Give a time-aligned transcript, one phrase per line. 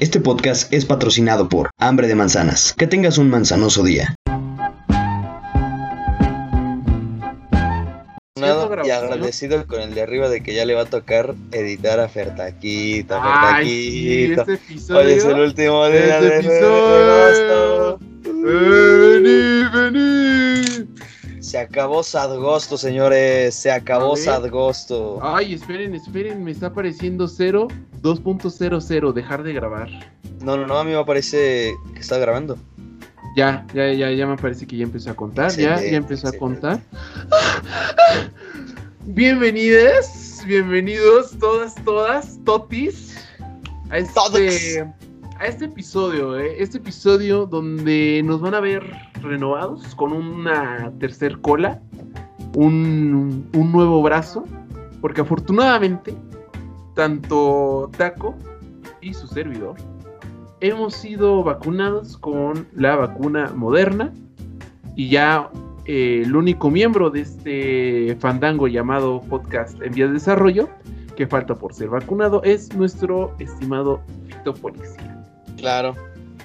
[0.00, 2.72] Este podcast es patrocinado por Hambre de Manzanas.
[2.72, 4.14] Que tengas un manzanoso día.
[8.84, 12.08] y agradecido con el de arriba de que ya le va a tocar editar a
[12.08, 13.18] Fertaquita,
[13.56, 14.42] Ay, Fertaquita.
[14.42, 15.00] este episodio.
[15.00, 17.98] Hoy es el último día este de episodio.
[18.24, 20.07] Eh, vení, vení.
[21.48, 23.54] Se acabó Sadgosto, señores.
[23.54, 24.16] Se acabó.
[24.16, 25.18] Sadgosto.
[25.22, 27.68] Ay, esperen, esperen, me está apareciendo 0,
[28.02, 29.88] 2.00, dejar de grabar.
[30.42, 32.58] No, no, no, a mí me parece que está grabando.
[33.34, 36.32] Ya, ya, ya, ya me parece que ya empezó a contar, ya, ya empezó a
[36.32, 36.82] contar.
[39.06, 43.16] Bienvenidas, bienvenidos todas, todas, totis,
[43.88, 45.07] a este, Todos.
[45.38, 48.84] A este episodio, eh, este episodio donde nos van a ver
[49.22, 51.80] renovados con una tercer cola,
[52.54, 54.44] un, nuevo brazo,
[55.00, 56.14] porque afortunadamente,
[56.94, 58.34] tanto Taco
[59.00, 59.76] y su servidor
[60.60, 64.12] hemos sido vacunados con la vacuna moderna
[64.96, 65.50] y ya
[65.84, 70.68] eh, el único miembro de este fandango llamado podcast en vías de desarrollo
[71.14, 75.07] que falta por ser vacunado es nuestro estimado Fito Policía.
[75.58, 75.94] Claro.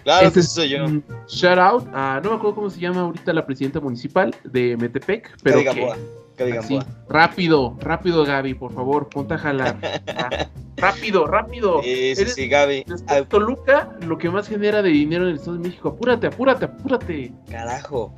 [0.03, 0.85] Claro Este que es soy yo.
[1.29, 5.37] shout out a, no me acuerdo cómo se llama ahorita la presidenta municipal de Metepec,
[5.41, 5.95] pero que digan
[6.35, 9.77] que, así, rápido, rápido Gaby, por favor, ponte a jalar.
[10.17, 11.81] Ah, rápido, rápido.
[11.83, 12.85] Sí, sí, Eres- sí, Gaby.
[13.29, 15.89] Toluca, lo que más genera de dinero en el Estado de México.
[15.89, 17.31] Apúrate, apúrate, apúrate.
[17.49, 18.13] carajo.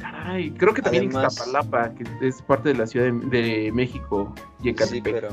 [0.00, 4.34] Caray, creo que también Además- Iztapalapa, que es parte de la Ciudad de, de México
[4.62, 5.28] y Sí, pero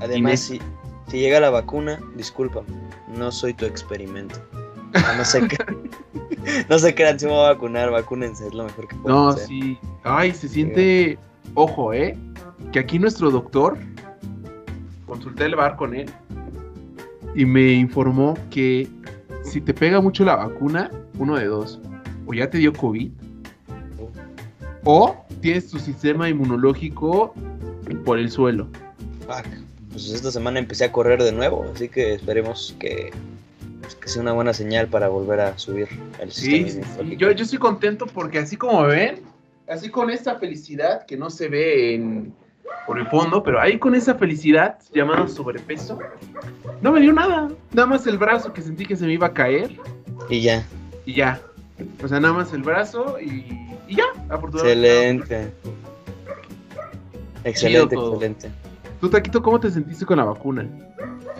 [0.00, 0.60] además, si,
[1.08, 2.68] si llega la vacuna, discúlpame,
[3.16, 4.36] no soy tu experimento.
[4.94, 5.56] Ah, No sé qué.
[6.70, 9.28] no se crean, si me voy a vacunar, vacúnense, es lo mejor que pueden No,
[9.28, 9.46] hacer.
[9.46, 9.78] sí.
[10.04, 11.18] Ay, se siente.
[11.54, 12.16] Ojo, ¿eh?
[12.72, 13.76] Que aquí nuestro doctor.
[15.06, 16.10] Consulté el bar con él.
[17.34, 18.88] Y me informó que
[19.42, 21.80] si te pega mucho la vacuna, uno de dos.
[22.26, 23.10] O ya te dio COVID.
[24.84, 27.34] O tienes tu sistema inmunológico
[28.04, 28.68] por el suelo.
[29.26, 29.46] Fuck.
[29.94, 33.12] Pues esta semana empecé a correr de nuevo, así que esperemos que,
[33.80, 35.86] pues, que sea una buena señal para volver a subir
[36.20, 37.16] el Sí, sistema sí.
[37.16, 39.20] Yo, yo estoy contento porque así como ven,
[39.68, 42.34] así con esta felicidad que no se ve en,
[42.88, 45.96] por el fondo, pero ahí con esa felicidad llamada sobrepeso,
[46.82, 47.48] no me dio nada.
[47.72, 49.78] Nada más el brazo que sentí que se me iba a caer
[50.28, 50.66] Y ya,
[51.06, 51.40] y ya.
[52.02, 53.46] O sea, nada más el brazo y,
[53.86, 54.72] y ya, afortunadamente.
[55.44, 55.52] excelente.
[57.44, 58.50] Excelente, excelente.
[59.04, 60.66] Tú, Taquito, ¿cómo te sentiste con la vacuna?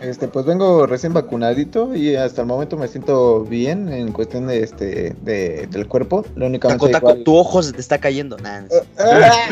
[0.02, 4.62] Este, pues vengo recién vacunadito y hasta el momento me siento bien en cuestión de
[4.62, 6.26] este de, del cuerpo.
[6.36, 8.36] Lo únicamente Taco, taco, igual- tu ojo se te está cayendo.
[8.36, 8.82] Nah, no sé.
[8.98, 9.48] ¡Ah!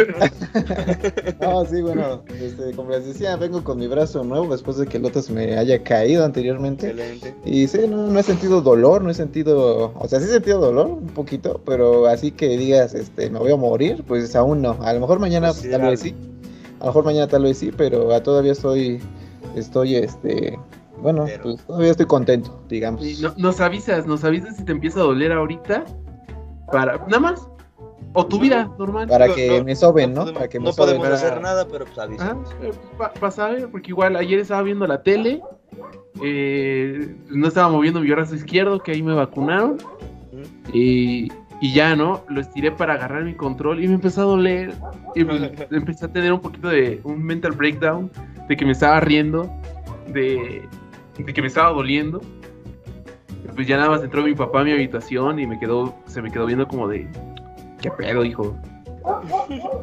[1.41, 4.99] no, sí, bueno, este, como les decía, vengo con mi brazo nuevo después de que
[4.99, 6.89] el otro se me haya caído anteriormente.
[6.89, 7.35] excelente.
[7.47, 10.61] Y sí, no, no he sentido dolor, no he sentido, o sea, sí he sentido
[10.61, 14.77] dolor un poquito, pero así que digas, este, me voy a morir, pues aún no.
[14.83, 16.15] A lo mejor mañana Pues sí, tal vez sí,
[16.83, 19.01] a lo mejor mañana tal vez sí, pero ah, todavía estoy,
[19.57, 20.59] estoy, este,
[21.01, 23.03] bueno, Pero- pues todavía estoy contento, digamos.
[23.21, 25.85] No- nos avisas, nos avisas si te empieza a doler ahorita.
[26.71, 27.49] Para, nada más.
[28.15, 29.09] O tu vida normal.
[29.09, 30.21] Para No, que no, me soben, ¿no?
[30.23, 30.97] podemos- Para que me no soben.
[30.99, 32.51] podemos para- hacer nada, pero pues avisamos.
[32.63, 35.41] eh, pa- para saber, porque igual ayer estaba viendo la tele,
[36.23, 39.79] eh, no estaba moviendo mi brazo izquierdo, que ahí me vacunaron,
[40.73, 41.29] y,
[41.63, 42.25] y ya, ¿no?
[42.29, 44.75] Lo estiré para agarrar mi control y me empezó a doler,
[45.15, 48.11] y pues, empecé a tener un poquito de un mental breakdown,
[48.49, 49.49] de que me estaba riendo,
[50.09, 50.69] de,
[51.17, 52.21] de que me estaba doliendo.
[53.45, 56.21] Y Pues ya nada más entró mi papá a mi habitación y me quedó, se
[56.21, 57.07] me quedó viendo como de,
[57.81, 58.57] ¿qué pedo, hijo?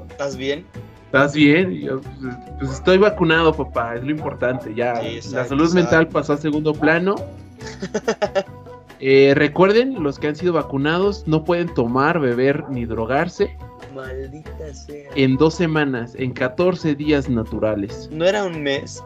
[0.09, 0.65] ¿Estás bien?
[1.05, 1.71] ¿Estás bien?
[1.71, 4.75] Y yo, pues, pues, estoy vacunado, papá, es lo importante.
[4.75, 5.75] Ya, Sí, la salud exacto.
[5.75, 7.15] mental pasó a segundo plano.
[8.99, 13.55] Eh, recuerden, los que han sido vacunados no pueden tomar, beber ni drogarse
[13.95, 15.09] Maldita sea.
[15.15, 18.09] en dos semanas, en 14 días naturales.
[18.11, 19.01] ¿No era un mes?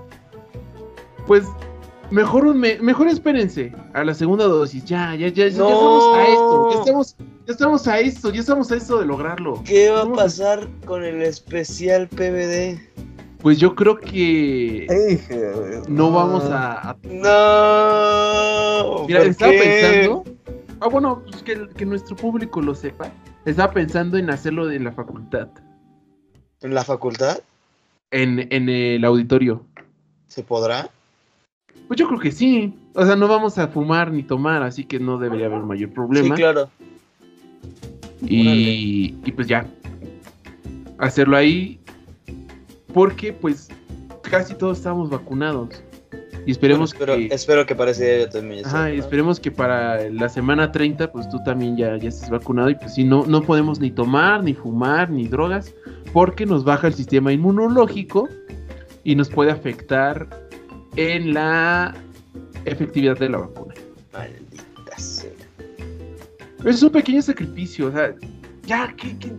[1.28, 1.46] Pues
[2.12, 4.84] mejor un me- mejor espérense a la segunda dosis.
[4.86, 5.70] Ya, ya, ya, ya, ya No.
[5.70, 6.70] estamos a esto.
[6.74, 7.16] Ya estamos,
[7.46, 9.62] ya estamos a esto, ya estamos a esto de lograrlo.
[9.64, 12.80] ¿Qué va a pasar con el especial PBD?
[13.44, 14.88] Pues yo creo que
[15.90, 19.06] no vamos a, a No.
[19.06, 19.60] Mira, ¿por estaba qué?
[19.60, 20.24] pensando.
[20.80, 23.12] Ah, bueno, pues que, que nuestro público lo sepa.
[23.46, 25.50] Estaba pensando en hacerlo en la facultad,
[26.62, 27.40] ¿En la facultad?
[28.12, 29.66] en, en el auditorio.
[30.28, 30.90] ¿Se podrá?
[31.90, 32.74] Pues yo creo que sí.
[32.96, 36.34] O sea, no vamos a fumar ni tomar, así que no debería haber mayor problema.
[36.36, 36.70] Sí, claro.
[38.22, 39.66] y, y pues ya.
[40.98, 41.82] Hacerlo ahí.
[42.94, 43.70] Porque pues
[44.22, 45.84] casi todos estamos vacunados.
[46.46, 47.36] Y esperemos Bueno, espero, que...
[47.36, 51.12] espero que para ese día yo también Ajá, y esperemos que para la semana 30,
[51.12, 54.44] pues tú también ya, ya estés vacunado y pues sí, no, no podemos ni tomar,
[54.44, 55.74] ni fumar, ni drogas,
[56.12, 58.28] porque nos baja el sistema inmunológico
[59.06, 60.28] y nos puede afectar
[60.98, 61.96] en la
[62.66, 63.74] efectividad de la vacuna.
[64.12, 65.32] Maldita sea.
[66.66, 68.14] Es un pequeño sacrificio, o sea,
[68.66, 69.32] ya, ¿qué, qué?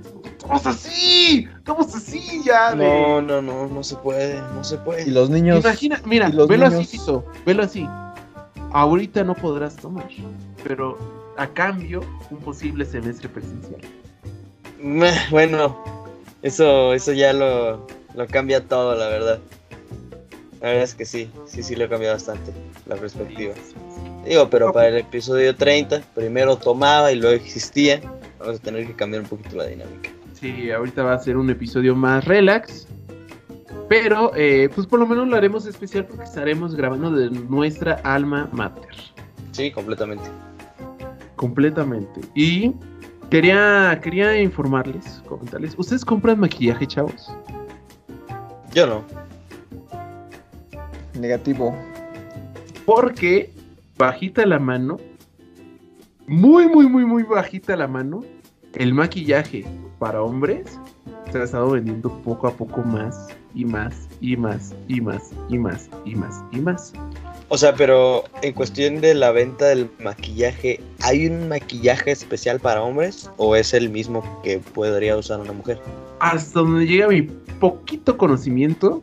[0.45, 1.49] ¿Estamos así?
[1.57, 2.75] ¿Estamos así ya?
[2.75, 5.03] de- No, no, no, no se puede, no se puede.
[5.09, 5.65] Y los niños.
[5.65, 7.89] Imagina, mira, los velo niños- así, Tito, velo así.
[8.73, 10.07] Ahorita no podrás tomar,
[10.63, 10.99] pero
[11.37, 13.81] a cambio, un posible semestre presencial.
[15.31, 15.83] Bueno,
[16.43, 19.39] eso, eso ya lo, lo cambia todo, la verdad.
[20.61, 22.53] La verdad es que sí, sí, sí lo cambia bastante
[22.87, 23.55] la perspectiva.
[24.27, 28.01] Digo, pero para el episodio 30, primero tomaba y luego existía.
[28.39, 30.11] Vamos a tener que cambiar un poquito la dinámica.
[30.45, 32.87] Sí, ahorita va a ser un episodio más relax.
[33.89, 38.51] Pero, eh, pues por lo menos lo haremos especial porque estaremos grabando de nuestra alma
[38.53, 38.95] mater.
[39.53, 40.25] Sí, completamente.
[41.37, 42.21] Completamente.
[42.35, 42.75] Y
[43.31, 45.79] quería, quería informarles, comentarles.
[45.79, 47.35] ¿Ustedes compran maquillaje, chavos?
[48.75, 49.03] Yo no.
[51.19, 51.75] Negativo.
[52.85, 53.51] Porque
[53.97, 54.99] bajita la mano,
[56.27, 58.21] muy, muy, muy, muy bajita la mano,
[58.77, 59.65] el maquillaje
[59.99, 60.79] para hombres
[61.31, 65.59] se ha estado vendiendo poco a poco más y más y más y más y
[65.59, 66.93] más y más y más.
[67.49, 72.83] O sea, pero en cuestión de la venta del maquillaje, ¿hay un maquillaje especial para
[72.83, 75.79] hombres o es el mismo que podría usar una mujer?
[76.21, 79.03] Hasta donde llega mi poquito conocimiento,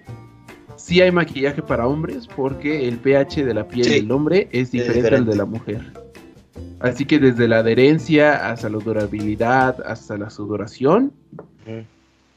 [0.75, 4.71] sí hay maquillaje para hombres porque el pH de la piel Sí, del hombre es
[4.71, 5.31] diferente, al diferente.
[5.31, 5.93] de la mujer.
[6.81, 11.13] Así que desde la adherencia hasta la durabilidad, hasta la sudoración,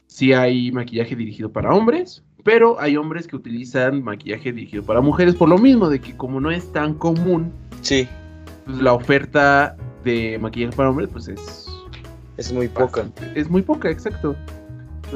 [0.07, 5.35] sí hay maquillaje dirigido para hombres, pero hay hombres que utilizan maquillaje dirigido para mujeres
[5.35, 8.09] por lo mismo, de que como no es tan común, Sí,
[8.65, 11.65] pues la oferta de maquillaje para hombres pues es
[12.37, 13.07] es muy poca.
[13.35, 14.35] Es muy poca, exacto.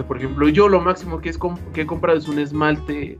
[0.06, 1.38] Por ejemplo, yo lo máximo que, es
[1.72, 3.18] que he comprado es un esmalte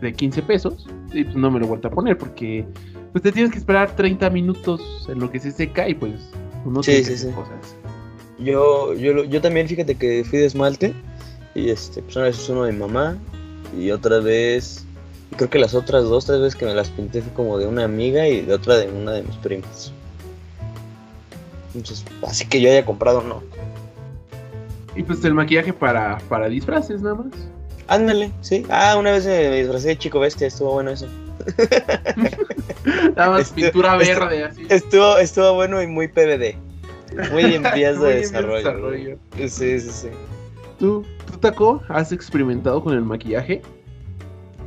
[0.00, 2.64] de 15 pesos y pues no me lo he vuelto a poner porque
[3.12, 6.14] pues te tienes que esperar 30 minutos en lo que se seca y pues
[6.64, 7.34] uno Sí, tiene sí, que hacer sí.
[7.36, 7.74] cosas.
[8.38, 10.94] Yo, yo, yo también, fíjate que fui de esmalte
[11.54, 13.16] y este, pues una vez usé uno de mi mamá
[13.78, 14.84] y otra vez,
[15.36, 17.84] creo que las otras dos, tres veces que me las pinté fue como de una
[17.84, 19.92] amiga y de otra de una de mis primas.
[21.74, 23.42] Entonces, así que yo haya comprado, no.
[24.96, 27.26] Y pues el maquillaje para, para disfraces nada más.
[27.86, 28.64] Ándale, sí.
[28.70, 31.06] Ah, una vez me disfracé de chico bestia, estuvo bueno eso.
[33.16, 34.66] Nada más Este- pintura verde así.
[34.68, 36.56] Estuvo, estuvo bueno y muy PBD.
[37.32, 39.18] Muy en vías de desarrollo.
[39.36, 40.08] Sí, sí, sí.
[40.78, 43.62] ¿Tú, tú, Taco, has experimentado con el maquillaje?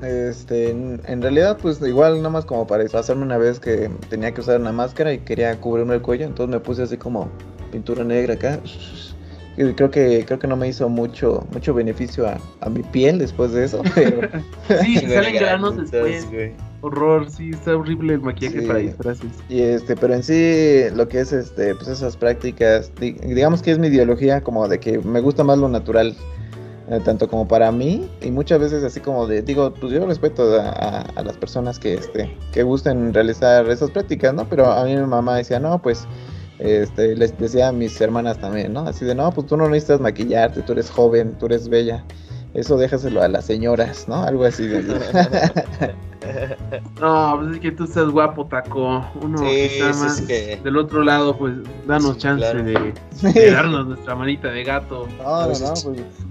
[0.01, 4.33] Este, en, en realidad, pues igual nada más como para disfrazarme una vez que tenía
[4.33, 7.29] que usar una máscara y quería cubrirme el cuello, entonces me puse así como
[7.71, 8.59] pintura negra acá.
[9.55, 13.19] Y creo que creo que no me hizo mucho mucho beneficio a, a mi piel
[13.19, 14.21] después de eso, pero
[14.83, 16.27] Sí, salen granos después.
[16.81, 18.67] Horror, sí, está horrible el maquillaje Sí.
[18.67, 19.31] para disfraces.
[19.47, 23.71] y este, pero en sí lo que es este, pues esas prácticas, di- digamos que
[23.71, 26.15] es mi ideología como de que me gusta más lo natural.
[26.89, 30.59] eh, tanto como para mí y muchas veces así como de digo pues yo respeto
[30.59, 34.83] a, a- a las personas que este que gusten realizar esas prácticas no pero a
[34.83, 36.05] mí mi mamá decía no pues
[36.59, 39.99] este les decía a mis hermanas también no así de no pues tú no necesitas
[39.99, 42.03] maquillarte tú eres joven tú eres bella
[42.53, 44.83] eso déjaselo a las señoras no algo así de
[47.01, 49.05] No, pues es que tú estás guapo, Taco.
[49.21, 51.53] Uno Sí, que está sí, más sí que- del otro lado, pues
[51.85, 52.63] danos Sí, chance claro.
[52.63, 52.93] de,
[53.33, 55.05] de darnos nuestra manita de gato.
[55.17, 55.85] no no no pues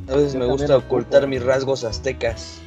[0.09, 2.59] A veces me gusta ocultar mis rasgos aztecas.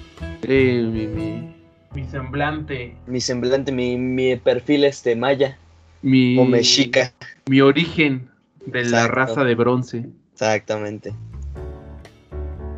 [0.43, 1.55] Eh, mi, mi,
[1.95, 5.57] mi semblante, Mi semblante, mi, mi perfil este maya
[6.05, 7.11] mi, o mexica.
[7.49, 8.29] mi origen
[8.65, 10.05] de la raza de bronce.
[10.33, 11.13] Exactamente.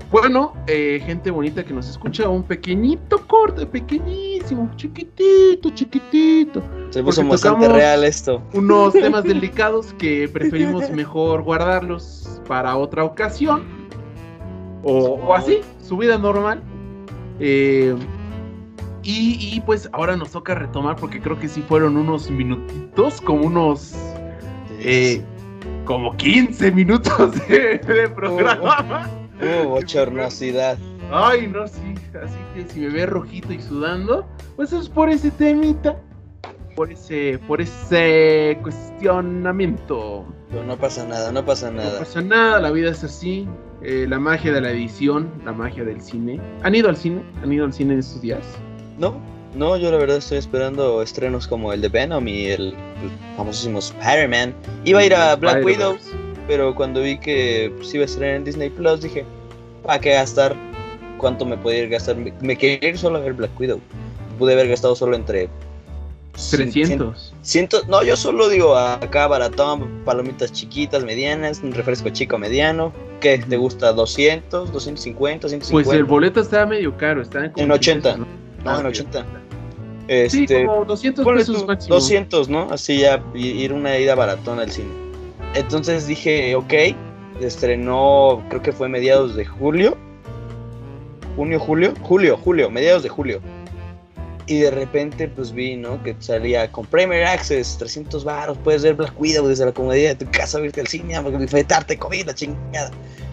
[0.10, 6.64] Bueno, eh, gente bonita que nos escucha, un pequeñito corte, pequeñísimo, chiquitito, chiquitito.
[6.92, 8.42] Se puso bastante real esto.
[8.54, 13.64] Unos temas delicados que preferimos mejor guardarlos para otra ocasión.
[14.84, 16.64] O, o así, su vida normal.
[17.42, 17.94] Eh,
[19.12, 23.46] y, y, pues ahora nos toca retomar porque creo que sí fueron unos minutitos, como
[23.46, 23.94] unos...
[24.80, 25.24] eh,
[25.86, 29.10] como 15 minutos de, de programa.
[29.42, 30.78] Uh, bochornosidad.
[31.12, 31.94] Ay, no, sí.
[32.22, 35.96] Así que si me ve rojito y sudando, pues es por ese temita.
[36.76, 40.26] Por ese, por ese cuestionamiento.
[40.52, 42.00] Pero no pasa nada, no pasa No nada.
[42.00, 43.48] pasa nada, la vida es así.
[43.82, 46.42] Eh, la magia de la edición, la magia del cine.
[46.64, 47.24] ¿Han ido al cine?
[47.44, 48.44] ¿Han ido al cine en estos días?
[48.98, 49.20] No,
[49.56, 52.74] No, yo la verdad estoy esperando estrenos como el de Venom y el,
[53.36, 54.54] famosísimo Spider-Man.
[54.84, 55.98] Iba a ir a Black Widow,
[56.48, 59.26] pero cuando vi que pues, iba a estrenar en Disney Plus dije,
[59.84, 60.56] ¿para qué gastar?
[61.18, 62.18] ¿Cuánto me podía ir a gastar?
[62.18, 63.80] Me, me quería ir solo a ver Black Widow.
[64.38, 65.50] Pude haber gastado solo entre
[66.52, 67.34] 300.
[67.42, 72.94] Ciento, no, yo solo digo acá baratón, palomitas chiquitas, medianas, un refresco chico mediano.
[73.20, 73.40] ¿Qué?
[73.40, 73.96] ¿Te gusta?
[73.96, 74.72] ¿200?
[74.72, 75.42] ¿250?
[75.42, 75.72] ¿150?
[75.72, 78.18] Pues el boleto estaba medio caro, estaba En 80.
[78.18, 78.47] ¿no?
[78.64, 78.92] No, Ah, en ok.
[78.92, 79.26] 80.
[80.30, 81.96] Sí, Este, como 200 ponle pesos tú, máximo.
[81.96, 82.72] 200, ¿no?
[82.72, 84.90] Así ya, ir una ida baratón al cine.
[85.54, 86.74] Entonces dije, ok,
[87.42, 89.98] estrenó, creo que fue mediados de julio.
[91.36, 93.42] Junio, julio, julio, julio, mediados de julio.
[94.48, 96.02] Y de repente, pues vi, ¿no?
[96.04, 100.26] Que salía con Premier Access, 300 baros, puedes ver Black Widow desde la comodidad de
[100.26, 102.92] tu casa, irte al cine, infectarte COVID, la chingada.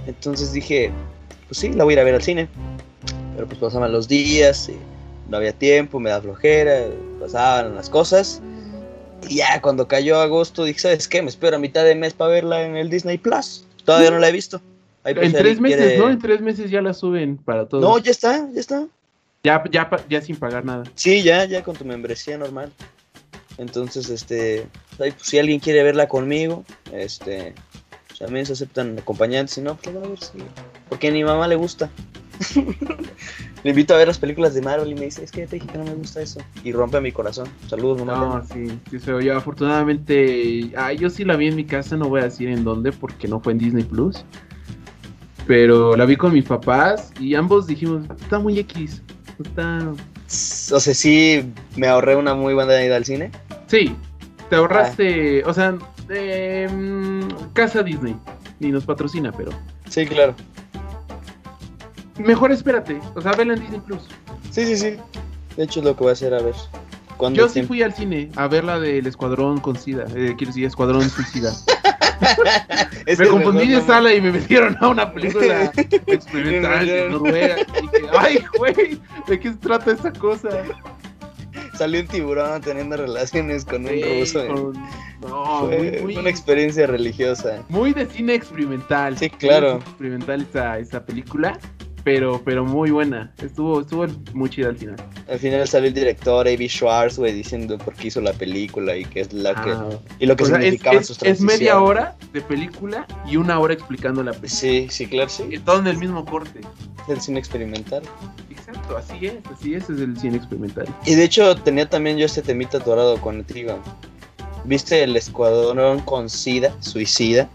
[0.09, 0.91] Entonces dije,
[1.49, 2.49] pues sí, la voy a ir a ver al cine.
[3.37, 4.77] Pero pues pasaban los días y
[5.35, 6.85] no había tiempo, me da flojera,
[7.19, 8.41] pasaban las cosas.
[9.29, 11.23] Y ya cuando cayó agosto dije, ¿sabes qué?
[11.23, 13.65] Me espero a mitad de mes para verla en el Disney Plus.
[13.85, 14.61] Todavía no la he visto.
[15.03, 16.09] Ahí En si tres meses, quiere- ¿no?
[16.09, 17.83] En tres meses ya la suben para todos.
[17.83, 18.87] No, ya está, ya está.
[19.43, 20.85] ya, ya, ya sin pagar nada.
[20.95, 22.71] Sí, ya, ya con tu membresía normal.
[23.59, 27.55] Entonces, este, pues, si alguien quiere verla conmigo, este,
[28.07, 30.19] pues, también se aceptan acompañantes, si no, pues a ver.
[30.89, 31.91] Porque a mi mamá le gusta.
[33.65, 35.69] le invito a ver las películas de Marvel y me dice, es que te dije
[35.69, 36.41] que no me gusta eso.
[36.63, 37.49] Y rompe mi corazón.
[37.69, 38.15] Saludos, mamá.
[38.17, 39.21] No, sí, sí es feo.
[39.21, 42.65] Yo afortunadamente, ah, yo sí la vi en mi casa, no voy a decir en
[42.65, 44.25] dónde porque no fue en Disney Plus.
[45.47, 49.03] Pero la vi con mis papás y ambos dijimos, está muy X.
[49.45, 49.93] Está...
[50.73, 53.31] O sea, sí, me ahorré una muy buena ida al cine.
[53.67, 53.95] Sí,
[54.49, 55.77] te ahorraste, o sea,
[56.09, 56.69] eh,
[57.53, 58.17] Casa Disney,
[58.59, 59.53] ni nos patrocina, pero
[59.95, 60.35] Sí, claro.
[62.19, 64.03] Mejor espérate, o sea, vela en Disney Plus.
[64.51, 64.97] Sí, sí, sí.
[65.57, 66.55] De hecho, es lo que voy a hacer, a ver.
[67.17, 70.47] ¿Cuándo Yo sí fui al cine a ver la del Escuadrón con SIDA, eh, quiero
[70.47, 71.53] decir, Escuadrón Suicida.
[73.07, 75.65] Es me confundí de sala y me metieron a una película
[76.07, 77.57] experimental de Noruega.
[77.61, 80.49] Y ay, güey, ¿de qué se trata esta cosa?
[81.77, 84.47] Salió un tiburón teniendo relaciones con un ruso.
[84.47, 84.73] con-
[85.29, 87.63] No, Fue muy, muy, una experiencia religiosa.
[87.69, 89.19] muy de cine experimental.
[89.19, 89.77] Sí, claro.
[89.79, 91.59] Experimental esa, esa película,
[92.05, 93.33] pero, pero muy buena.
[93.43, 94.97] Estuvo, estuvo muy chida al final.
[95.29, 96.69] Al final salió el director A.B.
[96.69, 100.27] Schwartz, güey, diciendo por qué hizo la película y qué es la que Ah, y
[100.27, 104.33] lo que significaban es- sus es media hora de película y una hora explicando la
[104.33, 104.51] película.
[104.61, 105.45] Sí, sí, claro, sí.
[105.51, 106.61] Y todo en el mismo corte.
[107.05, 108.03] Es el cine experimental.
[108.51, 110.87] Exacto, así es, así es, es el cine experimental.
[111.07, 113.81] Y de hecho tenía también yo este temita atorado con el Trigon.
[114.65, 117.49] ¿Viste el escuadrón con SIDA, suicida?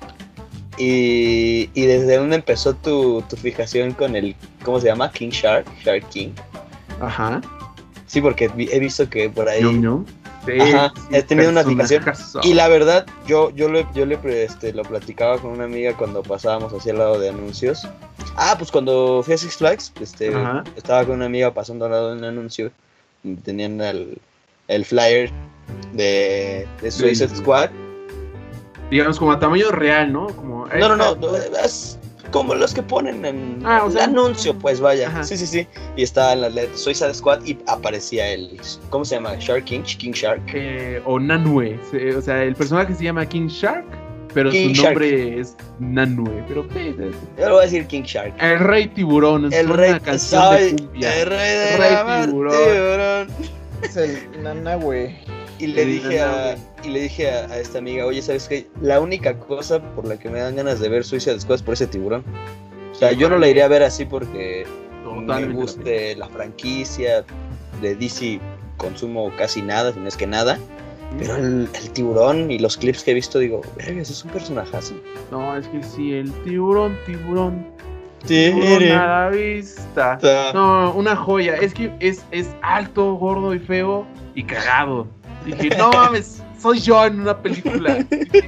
[0.80, 4.34] Y, y desde dónde empezó tu, tu fijación con el,
[4.64, 5.12] ¿cómo se llama?
[5.12, 6.30] King Shark, Shark King.
[7.02, 7.42] Ajá.
[8.08, 9.62] Sí, porque he visto que por ahí...
[9.62, 10.06] Ñom.
[10.46, 12.04] Sí, Ajá, sí, he tenido una fijación.
[12.44, 16.24] Y la verdad, yo, yo, le, yo le este, lo platicaba con una amiga cuando
[16.24, 17.86] pasábamos hacia el lado de anuncios.
[18.38, 20.64] Ah, pues cuando fui a Six Flags, este, Ajá.
[20.78, 22.72] estaba con una amiga pasando al lado de un anuncio.
[23.44, 24.18] Tenían el,
[24.70, 25.30] el flyer
[25.92, 27.70] de, de Suicide Squad.
[28.90, 30.28] Digamos como a tamaño real, ¿no?
[30.28, 31.98] Como, No, no, no, no, es
[32.32, 35.08] como los que ponen en Ah, o el anuncio, pues vaya.
[35.08, 35.24] Ajá.
[35.24, 35.68] Sí, sí, sí.
[35.96, 39.36] Y estaba en la letra Suicide Squad y aparecía el, ¿cómo se llama?
[39.40, 40.42] Shark King, King Shark.
[40.54, 41.80] eh, o Nanue.
[42.18, 43.84] O sea, el personaje se llama King Shark,
[44.34, 44.94] pero King su Shark.
[45.00, 46.44] nombre es Nanue.
[46.48, 47.12] Pero sí, sí.
[47.38, 48.34] Yo le voy a decir King Shark.
[48.40, 49.46] el Rey Tiburón.
[49.52, 51.22] Es El una rey, canción soy de cumbia.
[51.22, 52.54] el rey de Rey la mar, tiburón.
[52.54, 53.28] tiburón.
[53.82, 55.16] Es el Nanahue.
[55.60, 58.68] Y le dije a, y le dije a, a esta amiga, oye, ¿sabes qué?
[58.82, 61.74] La única cosa por la que me dan ganas de ver Suicide Squad es por
[61.74, 62.24] ese tiburón.
[62.92, 64.66] O sea, yo no la iría a ver así porque
[65.26, 67.26] me guste la franquicia
[67.82, 68.40] de DC
[68.78, 70.58] consumo casi nada, si no es que nada.
[71.18, 74.94] Pero el, el tiburón y los clips que he visto, digo, ese es un personajazo.
[75.32, 77.66] No, es que sí, el tiburón, tiburón.
[78.26, 80.20] Tiburón a la vista.
[80.54, 81.56] No, una joya.
[81.56, 85.08] Es que es, es alto, gordo y feo y cagado.
[85.52, 88.06] Dije, no mames, soy yo en una película.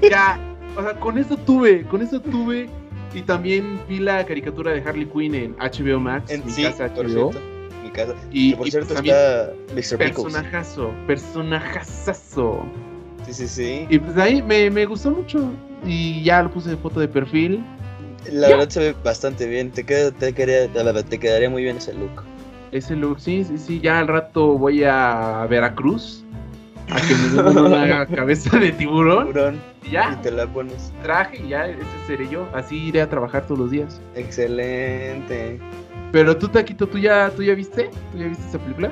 [0.10, 0.40] Ya,
[0.78, 2.70] o sea, con eso tuve, con eso tuve.
[3.14, 6.88] Y también vi la caricatura de Harley Quinn en HBO Max, En mi sí, casa
[6.94, 7.32] por HBO.
[7.32, 7.40] cierto,
[7.84, 8.14] mi casa.
[8.32, 9.98] Y, Que por y cierto también está Mr.
[9.98, 12.64] Personajazo, personajazazo.
[13.26, 13.86] Sí, sí, sí.
[13.90, 15.52] Y pues ahí me, me gustó mucho.
[15.86, 17.64] Y ya lo puse de foto de perfil.
[18.32, 19.72] La verdad se ve bastante bien.
[19.72, 22.24] Te, queda, te, quedaría, te quedaría muy bien ese look.
[22.72, 23.80] Ese look, sí, sí, sí.
[23.82, 26.24] Ya al rato voy a Veracruz.
[26.90, 29.28] A que me den una cabeza de tiburón.
[29.28, 30.92] Tiburón, Y y ya, te la pones.
[31.04, 32.48] traje y ya, ese seré yo.
[32.54, 34.02] Así iré a trabajar todos los días.
[34.16, 35.60] Excelente.
[36.12, 37.90] Pero tú, Taquito, ¿tú ya, ¿tú ya viste?
[38.12, 38.92] ¿Tú ya viste esa película?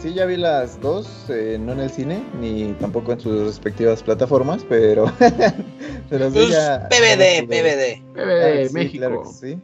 [0.00, 4.02] sí, ya vi las dos, eh, no en el cine, ni tampoco en sus respectivas
[4.02, 5.04] plataformas, pero...
[6.10, 8.02] pero sí ya- PBD, PBD.
[8.14, 8.98] PBD, Ah, sí, México.
[9.06, 9.58] claro que sí.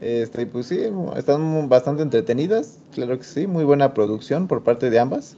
[0.00, 0.80] Este, pues sí,
[1.16, 5.36] están bastante entretenidas, claro que sí, muy buena producción por parte de ambas.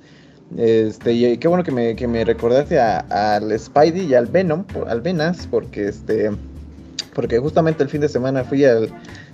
[0.57, 3.01] Este, y qué bueno que me, que me recordaste a-
[3.37, 6.31] al Spidey y al Venom, por- al Venas, porque este,
[7.15, 8.89] porque justamente el fin de semana fui al,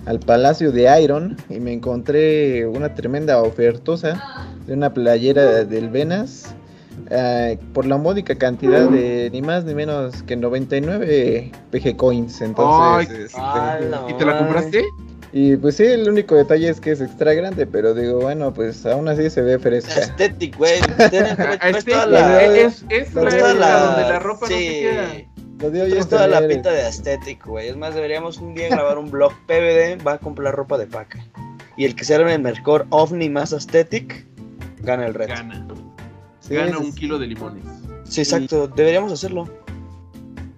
[0.05, 4.21] al Palacio de Iron y me encontré una tremenda ofertosa
[4.67, 6.53] de una playera del Venas
[7.09, 12.41] eh, por la módica cantidad de ni más ni menos que 99 PG coins.
[12.41, 14.11] Entonces, Ay, este.
[14.11, 14.83] ¿Y te la compraste?
[15.31, 18.85] Y pues sí, el único detalle es que es extra grande, pero digo, bueno, pues
[18.85, 19.93] aún así se ve fresca.
[19.95, 20.79] Aesthetic, güey.
[20.99, 24.63] Ah, toda la- es, es la- donde la ropa no sí.
[24.67, 25.07] se queda.
[25.59, 27.67] Lo dio Trae ya toda la pinta de aesthetic, güey.
[27.67, 31.19] Es más, deberíamos un día grabar un blog PBD, va a comprar ropa de paca.
[31.75, 34.25] Y el que sea en el mejor ovni más aesthetic,
[34.81, 35.33] gana el reto.
[35.33, 35.67] Gana.
[36.39, 37.63] Sí, Gana un kilo de limones.
[38.05, 38.67] Sí, exacto.
[38.69, 39.47] Deberíamos hacerlo.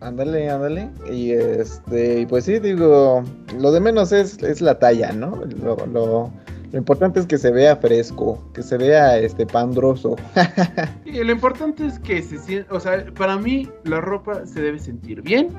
[0.01, 0.89] Ándale, ándale.
[1.11, 3.23] Y este, y pues sí, digo,
[3.59, 5.39] lo de menos es, es la talla, ¿no?
[5.63, 6.31] Lo, lo,
[6.71, 10.15] lo importante es que se vea fresco, que se vea este pandroso.
[11.05, 14.79] Y lo importante es que se sienta, o sea, para mí la ropa se debe
[14.79, 15.49] sentir bien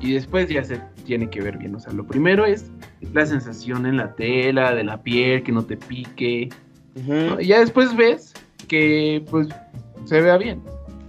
[0.00, 1.76] y después ya se tiene que ver bien.
[1.76, 2.66] O sea, lo primero es
[3.12, 6.48] la sensación en la tela, de la piel, que no te pique.
[7.38, 8.34] Y ya después ves
[8.66, 9.48] que pues
[10.04, 10.60] se vea bien.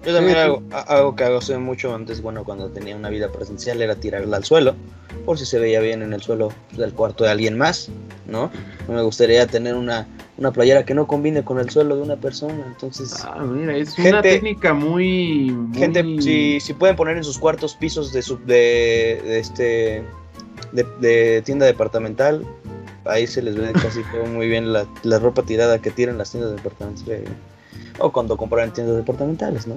[0.06, 3.82] Yo también Sí, hago, algo que hago mucho antes, bueno, cuando tenía una vida presencial,
[3.82, 4.76] era tirarla al suelo,
[5.26, 7.90] por si se veía bien en el suelo del cuarto de alguien más,
[8.26, 8.50] ¿no?
[8.88, 12.16] No me gustaría tener una, una playera que no combine con el suelo de una
[12.16, 13.14] persona, entonces...
[13.26, 17.38] Ah, mira, es Gente- una técnica muy, muy- Gente, si, si pueden poner en sus
[17.38, 20.04] cuartos pisos de, sub- de, de este
[20.72, 22.46] de, de tienda departamental,
[23.06, 26.32] ahí se les ve casi todo muy bien la, la ropa tirada que tiran las
[26.32, 27.24] tiendas departamentales.
[28.00, 29.76] O cuando compran en tiendas departamentales, ¿no?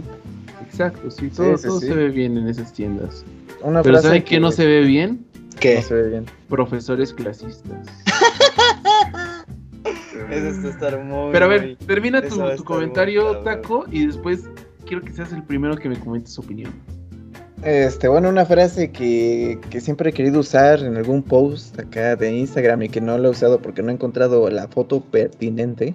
[0.67, 1.87] Exacto, sí, todo, sí, todo sí.
[1.87, 3.25] se ve bien en esas tiendas.
[3.63, 5.27] Una Pero ¿sabe qué no se ve bien?
[5.61, 5.77] ¿Qué?
[5.77, 6.27] no se ve bien.
[6.49, 7.89] Profesores clasistas.
[10.31, 11.33] Eso está estar muy.
[11.33, 13.45] Pero a ver, muy- termina tu, comentario, muy.
[13.45, 14.45] Taco, y después
[14.87, 16.73] quiero que seas el primero que me comentes su opinión.
[17.63, 22.37] Este, bueno, una frase que, que siempre he querido usar en algún post acá de
[22.37, 25.95] Instagram y que no lo he usado porque no he encontrado la foto pertinente,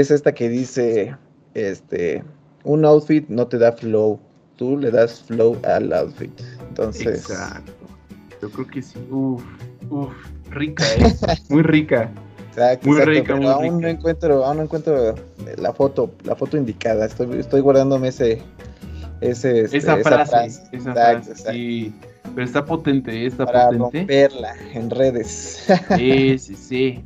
[0.00, 1.16] es esta que dice,
[1.54, 2.22] este,
[2.64, 4.18] un outfit no te da flow,
[4.56, 6.32] tú le das flow al outfit.
[6.68, 7.72] Entonces, Exacto.
[8.42, 8.98] Yo creo que sí.
[9.10, 9.42] Uf,
[9.90, 10.12] uf,
[10.50, 11.16] rica, ¿eh?
[11.48, 12.10] Muy rica.
[12.48, 13.80] exacto, Muy exacto, rica, pero muy aún rica.
[13.80, 15.14] no encuentro, aún no encuentro
[15.56, 17.06] la foto, la foto indicada.
[17.06, 18.42] Estoy, estoy guardándome ese,
[19.20, 21.94] ese, este, Esa frase, esa Exacto, frase, sí.
[22.34, 23.26] Pero está potente, ¿eh?
[23.26, 23.98] está para potente.
[24.00, 25.64] romperla en redes.
[25.96, 27.04] Sí, sí, sí.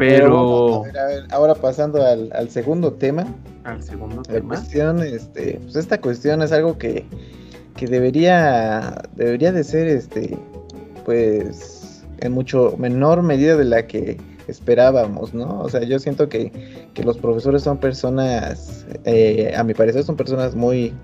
[0.00, 3.26] Pero a ver, a ver, ahora pasando al, al segundo tema,
[3.64, 4.54] al segundo la tema.
[4.54, 7.04] cuestión, este, pues esta cuestión es algo que,
[7.76, 10.38] que debería, debería de ser, este,
[11.04, 14.16] pues, en mucho menor medida de la que
[14.48, 15.60] esperábamos, ¿no?
[15.60, 16.50] O sea, yo siento que,
[16.94, 20.94] que los profesores son personas, eh, a mi parecer son personas muy,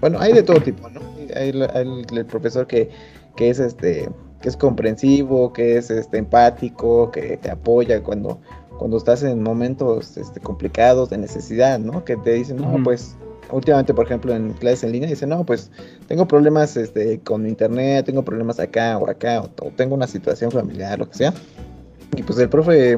[0.00, 1.00] bueno, hay de todo tipo, ¿no?
[1.34, 2.90] Hay el, el profesor que,
[3.34, 4.08] que es, este,
[4.46, 8.38] que es comprensivo, que es, este, empático, que te apoya cuando,
[8.78, 12.04] cuando estás en momentos este, complicados de necesidad, ¿no?
[12.04, 13.16] Que te dicen, no, pues,
[13.50, 15.72] últimamente, por ejemplo, en clases en línea, dicen, no, pues,
[16.06, 20.52] tengo problemas este, con internet, tengo problemas acá o acá, o, o tengo una situación
[20.52, 21.34] familiar, lo que sea.
[22.16, 22.92] Y pues el profe,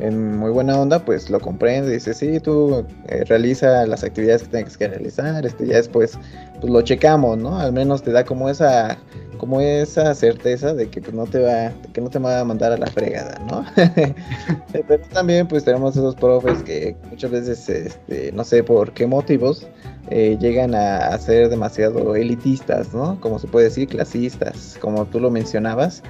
[0.00, 4.48] en muy buena onda, pues lo comprende, dice, sí, tú eh, realiza las actividades que
[4.48, 6.18] tengas que realizar, este, ya después,
[6.60, 7.58] pues lo checamos, ¿no?
[7.58, 8.96] Al menos te da como esa,
[9.36, 12.72] como esa certeza de que pues no te va, que no te va a mandar
[12.72, 13.64] a la fregada, ¿no?
[14.72, 19.66] Pero también pues tenemos esos profes que muchas veces, este, no sé por qué motivos,
[20.10, 23.20] eh, llegan a, a ser demasiado elitistas, ¿no?
[23.20, 26.02] Como se puede decir, clasistas, como tú lo mencionabas.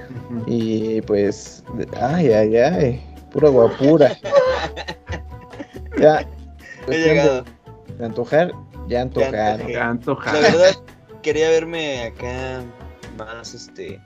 [0.45, 1.63] Y pues,
[1.99, 4.17] ay, ay, ay, pura guapura.
[5.99, 6.27] ya,
[6.87, 7.43] He llegado.
[7.97, 8.51] de antojar,
[8.87, 9.31] ya antojé.
[9.31, 10.33] Ya antoja.
[10.33, 10.75] La verdad,
[11.21, 12.63] quería verme acá
[13.17, 13.99] más, este.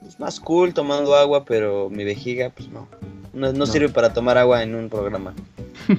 [0.00, 2.88] Pues más cool tomando agua, pero mi vejiga, pues no.
[3.32, 3.66] No, no No.
[3.66, 5.34] sirve para tomar agua en un programa.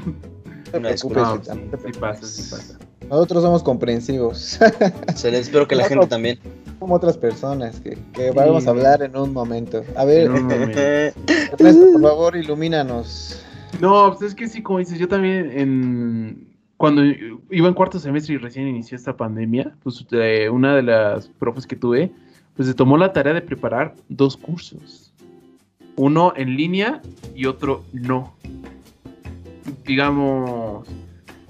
[0.73, 1.97] No te Una preocupes, No, Chita, sí, sí preocupes.
[1.97, 2.77] pasa, sí pasa.
[3.09, 4.57] Nosotros somos comprensivos,
[5.15, 6.39] Se les espero que la gente también.
[6.79, 9.83] como otras personas que, que vamos a hablar en un momento.
[9.97, 10.27] A ver.
[11.51, 13.41] Ernesto, por favor, ilumínanos.
[13.81, 16.50] No, pues es que sí, como dices, yo también en
[16.81, 17.03] cuando
[17.51, 21.67] iba en cuarto semestre y recién inició esta pandemia, pues eh, una de las profes
[21.67, 22.11] que tuve,
[22.55, 25.13] pues se tomó la tarea de preparar dos cursos.
[25.95, 26.99] Uno en línea
[27.35, 28.35] y otro no.
[29.85, 30.87] digamos,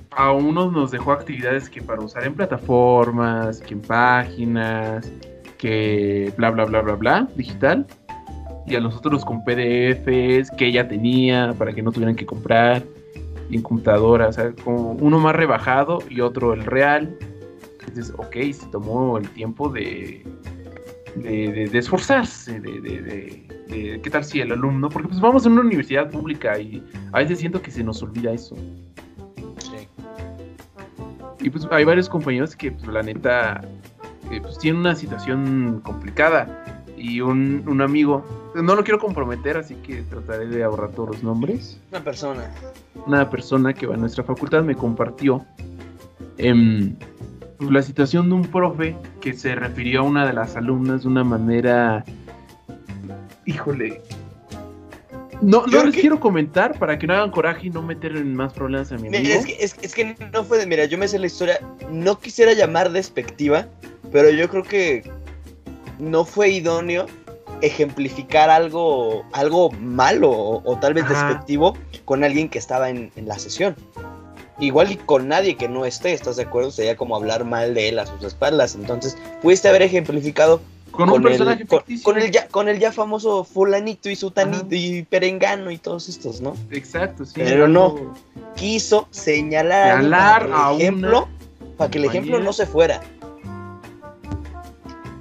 [0.10, 5.10] a unos nos dejó actividades que para usar en plataformas, que en páginas,
[5.58, 7.88] que bla, bla, bla, bla, bla, digital.
[8.68, 12.84] Y a los otros con PDFs que ella tenía para que no tuvieran que comprar
[13.56, 14.28] en computadora.
[14.28, 17.16] O sea, como uno más rebajado y otro el real.
[17.80, 20.24] Entonces, ok, se tomó el tiempo de,
[21.16, 24.88] de, de- de esforzarse, de, de- de- de- ¿qué tal si el alumno?
[24.90, 28.32] Porque pues vamos a una universidad pública y a veces siento que se nos olvida
[28.32, 28.56] eso.
[29.58, 29.88] Sí.
[31.42, 33.62] Y pues hay varios compañeros que pues la neta
[34.32, 36.71] eh, pues tienen una situación complicada.
[37.04, 41.24] Y un, un amigo, no lo quiero comprometer, así que trataré de ahorrar todos los
[41.24, 41.80] nombres.
[41.90, 42.52] Una persona.
[43.08, 45.44] Una persona que va a nuestra facultad me compartió
[46.38, 46.96] em,
[47.60, 51.24] la situación de un profe que se refirió a una de las alumnas de una
[51.24, 52.06] manera...
[53.48, 54.02] Híjole.
[55.42, 58.36] No, no les que- quiero comentar para que no hagan coraje y no meter en
[58.36, 59.24] más problemas a mi amigo.
[59.24, 60.68] Es que, es, es que no fue de.
[60.68, 61.60] Mira, yo me sé la historia.
[61.90, 63.66] No quisiera llamar despectiva,
[64.12, 65.12] pero yo creo que
[66.02, 67.06] no fue idóneo
[67.62, 71.28] ejemplificar algo, algo malo o, o tal vez Ajá.
[71.28, 73.76] despectivo con alguien que estaba en, en la sesión.
[74.60, 76.72] Igual y con nadie que no esté, ¿estás de acuerdo?
[76.72, 78.76] Sería como hablar mal de él a sus espaldas.
[78.76, 80.62] Entonces, pudiste haber ejemplificado
[80.92, 84.66] con un el- personaje con, con el ya, con el ya famoso fulanito y sutanito
[84.66, 84.76] Ajá.
[84.76, 86.56] y perengano y todos estos, ¿no?
[86.70, 87.34] Exacto, sí.
[87.36, 88.14] Pero algo-
[88.56, 91.28] quiso señalar, Señalar a ejemplo,
[91.78, 93.02] para que el ejemplo no se fuera.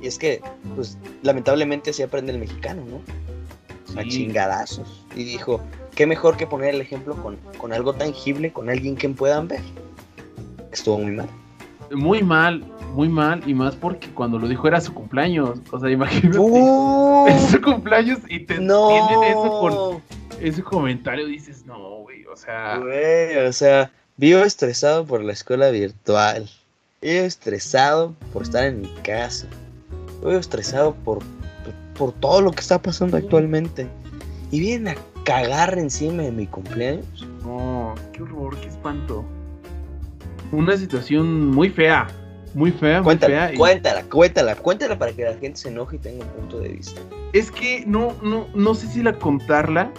[0.01, 0.41] Y es que,
[0.75, 4.01] pues, lamentablemente así aprende el mexicano, ¿no?
[4.01, 5.05] A chingadazos.
[5.15, 5.61] Y dijo,
[5.95, 9.61] qué mejor que poner el ejemplo con, con algo tangible, con alguien que puedan ver.
[10.73, 11.29] Estuvo muy mal.
[11.91, 15.59] Muy mal, muy mal, y más porque cuando lo dijo era su cumpleaños.
[15.71, 16.39] O sea, imagínate.
[16.39, 17.27] ¡Uh!
[17.29, 20.03] Es su cumpleaños y te no, tienen eso con
[20.41, 21.27] ese comentario.
[21.27, 22.79] Dices, no, güey, o sea.
[22.79, 26.49] Güey, o sea, vivo estresado por la escuela virtual.
[27.03, 29.47] Vivo estresado por estar en mi casa.
[30.21, 33.87] Vivo estresado por, por, por todo lo que está pasando actualmente.
[34.51, 37.27] Y vienen a cagar encima de mi cumpleaños.
[37.45, 39.25] No, qué horror, qué espanto.
[40.53, 42.09] Una situación muy fea.
[42.55, 43.53] Muy fea, muy fea.
[43.53, 46.71] y- cuéntala, cuéntala, cuéntala para que la gente se enoje y tenga un punto de
[46.71, 47.01] vista.
[47.33, 49.93] Es que no, no, no sé si la contarla.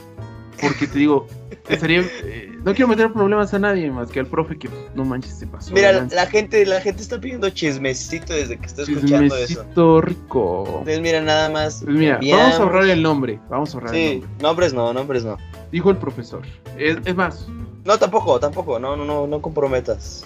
[0.62, 1.28] Porque te digo,
[1.68, 2.02] estaría.
[2.24, 5.48] eh, no quiero meter problemas a nadie más que al profe que no manches se
[5.48, 5.74] pasó.
[5.74, 9.48] Mira, la gente, la gente está pidiendo chismecito desde que está escuchando eso.
[9.48, 10.64] Chismecito rico.
[10.68, 11.82] Entonces, mira, nada más.
[11.84, 13.40] Pues mira, enviamos- vamos a ahorrar el nombre.
[13.50, 14.30] Vamos a ahorrar el nombre.
[14.42, 15.38] nombres no, nombres no.
[15.72, 16.42] Dijo el profesor.
[16.78, 17.48] Es, es más,
[17.86, 20.26] No, tampoco, tampoco, no, no, no, no comprometas.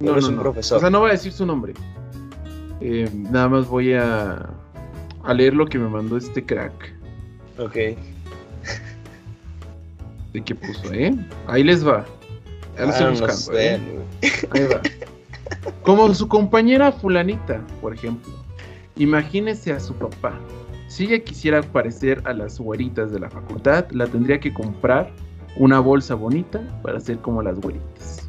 [0.00, 0.42] no, Eres no, un no.
[0.42, 0.78] profesor.
[0.78, 1.74] O sea, no voy a decir su nombre.
[2.80, 4.48] Eh, nada más voy a,
[5.22, 6.72] a leer lo que me mandó este crack.
[7.58, 7.76] Ok.
[10.32, 11.14] De qué puso, ¿eh?
[11.46, 12.04] Ahí les va.
[12.78, 13.80] Lo Ah, no buscando, sé, ¿eh?
[14.52, 14.80] Ahí va.
[15.82, 18.32] Como su compañera fulanita, por ejemplo.
[18.96, 20.38] Imagínese a su papá.
[20.86, 25.10] Si ella quisiera parecer a las güeritas de la facultad, la tendría que comprar
[25.56, 28.28] una bolsa bonita para ser como las güeritas.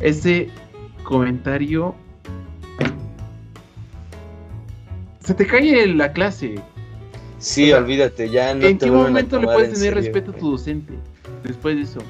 [0.00, 0.48] Ese
[1.02, 1.94] comentario...
[5.20, 6.56] Se te cae la clase.
[7.40, 9.94] Sí, O sea, olvídate, ya no ¿En te qué a momento le puedes en tener
[9.94, 10.92] serio, respeto a tu docente
[11.42, 12.00] después de eso?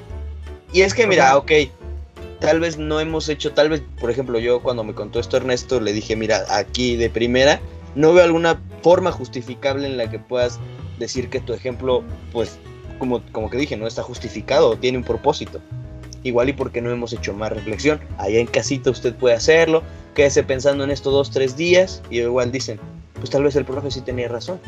[0.73, 1.51] Y es que mira, ok,
[2.39, 5.79] tal vez no hemos hecho, tal vez, por ejemplo, yo cuando me contó esto Ernesto,
[5.79, 7.61] le dije, mira, aquí de primera,
[7.95, 10.59] no veo alguna forma justificable en la que puedas
[10.99, 12.57] decir que tu ejemplo, pues,
[12.99, 15.61] como, como que dije, no está justificado, tiene un propósito.
[16.23, 17.99] Igual y porque no hemos hecho más reflexión.
[18.17, 19.81] Allá en casita usted puede hacerlo,
[20.13, 22.79] quédese pensando en esto dos, tres días, y igual dicen,
[23.15, 24.59] pues tal vez el profe sí tenía razón.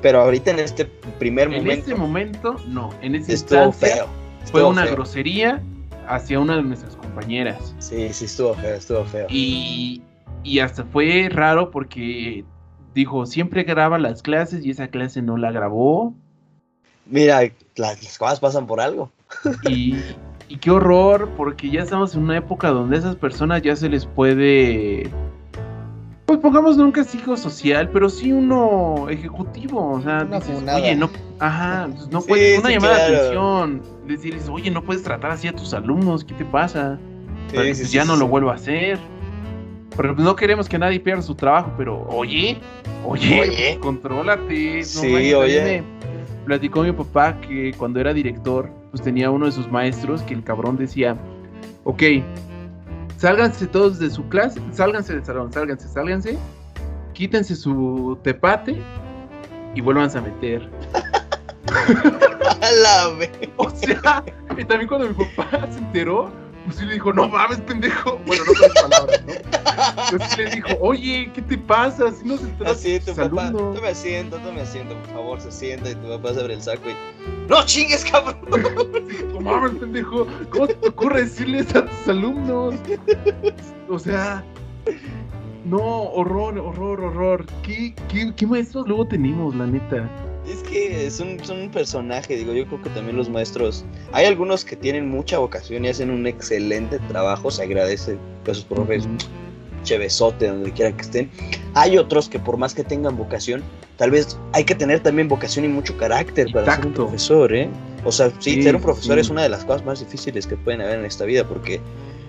[0.00, 0.84] Pero ahorita en este
[1.18, 2.90] primer En momento ese momento, no.
[3.02, 4.06] En ese estuvo feo.
[4.50, 4.94] fue una feo.
[4.94, 5.62] grosería
[6.06, 7.74] hacia una de nuestras compañeras.
[7.78, 9.26] Sí, sí, estuvo feo, estuvo feo.
[9.28, 10.02] Y,
[10.44, 12.44] y hasta fue raro porque
[12.94, 16.14] dijo, siempre graba las clases y esa clase no la grabó.
[17.06, 17.42] Mira,
[17.76, 19.10] las, las cosas pasan por algo.
[19.68, 19.96] Y,
[20.48, 23.88] y qué horror, porque ya estamos en una época donde a esas personas ya se
[23.88, 25.10] les puede...
[26.28, 29.92] Pues pongamos no un castigo social, pero sí uno ejecutivo.
[29.92, 33.06] O sea, Una dices, oye, no, ajá, pues no Sí, puedes, una sí, llamada de
[33.08, 33.16] claro.
[33.16, 33.82] atención.
[34.06, 36.98] Decirles, oye, no puedes tratar así a tus alumnos, ¿qué te pasa?
[37.48, 38.98] Sí, Para que, sí, pues, sí, ya sí, no lo vuelva a hacer.
[39.96, 42.58] Pero pues, no queremos que nadie pierda su trabajo, pero oye,
[43.06, 43.78] oye, Oye.
[43.80, 44.80] contrólate.
[44.80, 45.82] no Sí, mí oye.
[45.82, 50.34] me platicó mi papá que cuando era director, pues tenía uno de sus maestros que
[50.34, 51.16] el cabrón decía,
[51.84, 52.02] ok,
[53.18, 56.38] sálganse todos de su clase, sálganse del salón, sálganse, sálganse,
[57.12, 58.80] quítense su tepate
[59.74, 60.68] y vuélvanse a meter.
[62.62, 63.30] A la vez.
[63.56, 64.24] O sea,
[64.56, 66.30] y también cuando mi papá se enteró,
[66.68, 68.18] pues sí le dijo, no mames, pendejo.
[68.26, 69.32] Bueno, no con palabras, ¿no?
[70.18, 72.12] Pues sí le dijo, oye, ¿qué te pasa?
[72.12, 73.74] Si no se enteró Así, tu papá, alumnos".
[73.74, 76.82] tome asiento, tome asiento, por favor, se sienta y tu papá se abre el saco
[76.90, 77.48] y...
[77.48, 78.38] ¡No chingues, cabrón!
[79.32, 80.26] No mames, pendejo.
[80.50, 82.74] ¿Cómo se te ocurre decirles a tus alumnos?
[83.88, 84.44] O sea,
[85.64, 87.46] no, horror, horror, horror.
[87.62, 90.10] ¿Qué, qué, qué maestros luego tenemos, la neta?
[90.48, 93.84] Es que es un, un personaje, digo, yo creo que también los maestros...
[94.12, 98.16] Hay algunos que tienen mucha vocación y hacen un excelente trabajo, se agradece
[98.48, 99.06] a sus profes,
[99.82, 101.30] chevesote, donde quiera que estén.
[101.74, 103.62] Hay otros que por más que tengan vocación,
[103.96, 107.68] tal vez hay que tener también vocación y mucho carácter para ser un profesor, ¿eh?
[108.04, 109.20] O sea, sí, Sí, ser un profesor sí.
[109.20, 111.80] es una de las cosas más difíciles que pueden haber en esta vida, porque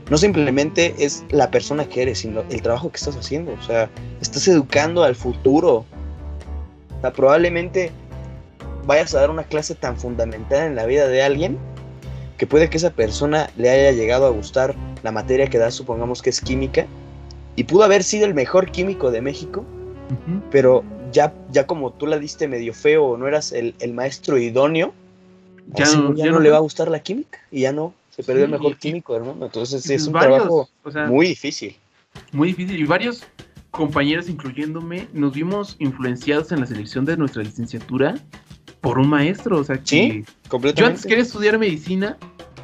[0.10, 3.54] no simplemente es la persona que eres, sino el trabajo que estás haciendo.
[3.54, 5.86] O sea, estás educando al futuro.
[6.98, 7.92] O sea, probablemente
[8.90, 11.60] vayas a dar una clase tan fundamental en la vida de alguien
[12.40, 14.74] que puede que esa persona le haya llegado a gustar
[15.04, 16.88] la materia que da, supongamos que es química,
[17.56, 19.64] y pudo haber sido el mejor químico de México,
[20.50, 24.38] pero ya, ya como tú la diste medio feo o no eras el, el maestro
[24.40, 24.94] idóneo,
[25.76, 26.64] Ya así no- ya, ya no no le va a fue.
[26.64, 29.46] gustor la química y ya no, se perdió el mejor y- químico, hermano.
[29.46, 31.76] Entonces sí, es un varios, trabajo o sea, muy difícil.
[32.32, 32.80] muy difícil.
[32.80, 33.24] Y varios
[33.72, 38.16] compañeros, incluyéndome, nos vimos influenciados en la selección de nuestra licenciatura
[38.82, 39.60] por un maestro.
[39.60, 40.92] O sea, que Sí, yo Completamente.
[40.96, 42.18] antes quería estudiar medicina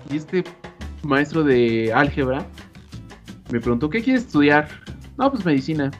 [0.09, 0.43] y este
[1.03, 2.45] maestro de álgebra
[3.51, 4.67] me preguntó, ¿qué quieres estudiar?
[5.17, 5.91] No, pues medicina.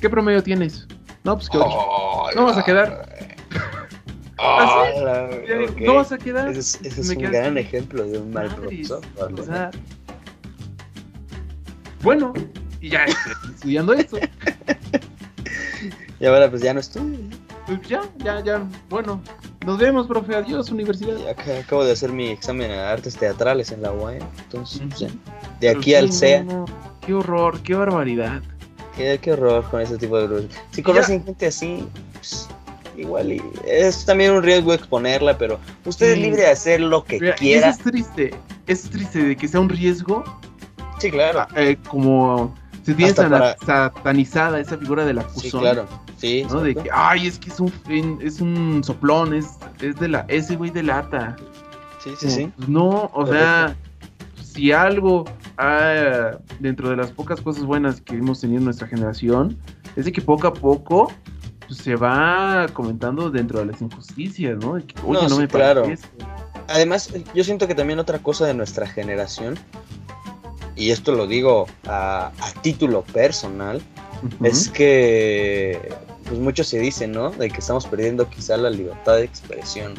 [0.00, 0.86] ¿Qué promedio tienes?
[1.24, 2.36] No, pues que ocho.
[2.36, 3.08] No vas a quedar.
[4.38, 5.84] Así.
[5.84, 6.48] No vas a quedar.
[6.48, 8.98] Ese es, ese es Me un gran ejemplo de un mal profesor.
[8.98, 9.52] O probablemente.
[9.52, 9.70] sea,
[12.02, 12.32] bueno,
[12.80, 14.18] y ya estoy estudiando eso.
[16.20, 17.18] Y ahora pues ya no estudio.
[17.66, 18.62] Pues ya, ya, ya.
[18.88, 19.20] Bueno,
[19.64, 20.34] nos vemos, profe.
[20.34, 21.16] Adiós, universidad.
[21.28, 24.18] Acabo de hacer mi examen de artes teatrales en la UAM.
[24.44, 24.80] Entonces,
[25.60, 26.64] de aquí al no, no,
[27.04, 28.42] Qué horror, qué barbaridad.
[28.96, 30.56] Qué, qué horror con ese tipo de grupos.
[30.70, 32.48] Si conocen gente así, pues,
[32.96, 37.18] igual y es también un riesgo exponerla, pero usted es libre de hacer lo que
[37.18, 37.68] Mira, quiera.
[37.70, 38.34] eso es triste.
[38.66, 40.22] Es triste de que sea un riesgo.
[40.98, 41.46] Sí, claro.
[41.56, 45.60] eh, como se tiene para- satanizada esa figura del Sí, acusón.
[45.60, 45.86] claro.
[46.16, 46.60] Sí, ¿no?
[46.60, 47.72] De que, ay, es que es un,
[48.22, 49.46] es un soplón, es,
[49.80, 51.36] es de la, ese güey de lata.
[52.02, 52.52] sí, sí, sí.
[52.56, 53.74] Pues no, o sea,
[54.42, 55.24] si algo
[55.58, 59.56] ah, dentro de las pocas cosas buenas que hemos tenido en nuestra generación,
[59.96, 61.12] es de que poco a poco
[61.66, 64.74] pues, se va comentando dentro de las injusticias, ¿no?
[64.74, 65.84] De que, oye, No, no, sí, me claro.
[66.68, 69.58] Además, yo siento que también otra cosa de nuestra generación,
[70.76, 73.82] y esto lo digo a, a título personal,
[74.22, 74.46] Ujú.
[74.46, 75.78] es que
[76.24, 77.30] pues mucho se dice, ¿no?
[77.30, 79.94] De que estamos perdiendo quizá la libertad de expresión.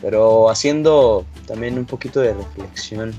[0.00, 3.12] Pero haciendo también un poquito de reflexión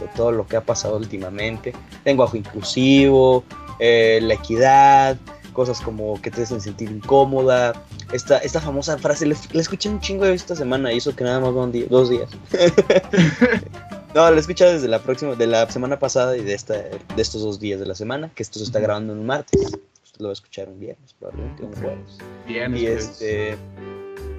[0.00, 1.72] de todo lo que ha pasado últimamente,
[2.04, 3.44] lenguaje inclusivo,
[3.78, 5.16] eh, la equidad,
[5.52, 7.72] cosas como que te hacen sentir incómoda.
[8.12, 11.54] Esta, esta famosa frase, la, escuché un chingo esta semana y eso que nada más
[11.54, 12.28] van dos días.
[14.14, 16.98] no, la he escuchado desde la próxima, de la semana pasada y de esta, de
[17.22, 19.60] estos dos días de la semana, que esto se está grabando en un martes.
[20.04, 22.18] Usted lo va a escuchar un viernes, probablemente un jueves.
[22.46, 23.04] Bien, Y pues.
[23.04, 23.50] este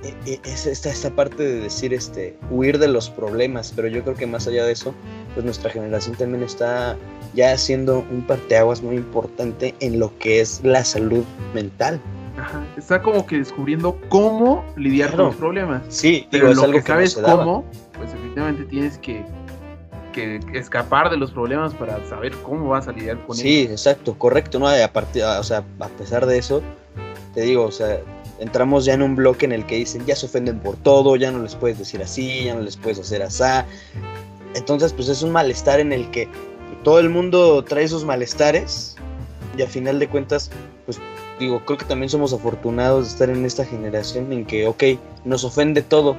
[0.04, 4.04] e- e- es esta, esta parte de decir este huir de los problemas, pero yo
[4.04, 4.94] creo que más allá de eso,
[5.34, 6.96] pues nuestra generación también está
[7.34, 12.00] ya haciendo un parteaguas muy importante en lo que es la salud mental.
[12.38, 15.24] Ajá, Está como que descubriendo cómo lidiar Claro.
[15.24, 15.82] con los problemas.
[15.90, 17.66] Sí, Pero digo, es lo algo que que sabes cómo,
[17.98, 19.26] pues efectivamente tienes que,
[20.16, 23.72] que escapar de los problemas para saber cómo vas a lidiar con Sí, ellos.
[23.74, 24.76] exacto, correcto, ¿no?
[24.76, 26.62] Y aparte, o sea, a pesar de eso,
[27.34, 28.00] te digo, o sea,
[28.40, 31.32] entramos ya en un bloque en el que dicen, ya se ofenden por todo, ya
[31.32, 33.44] no les puedes decir así, ya no les puedes hacer así.
[34.56, 36.30] Entonces, pues es un malestar en el que
[36.84, 38.96] todo el mundo trae sus malestares
[39.58, 40.50] y a final de cuentas,
[40.86, 40.98] pues
[41.40, 44.84] digo, creo que también somos afortunados de estar en esta generación en que, ok,
[45.26, 46.16] nos ofende todo,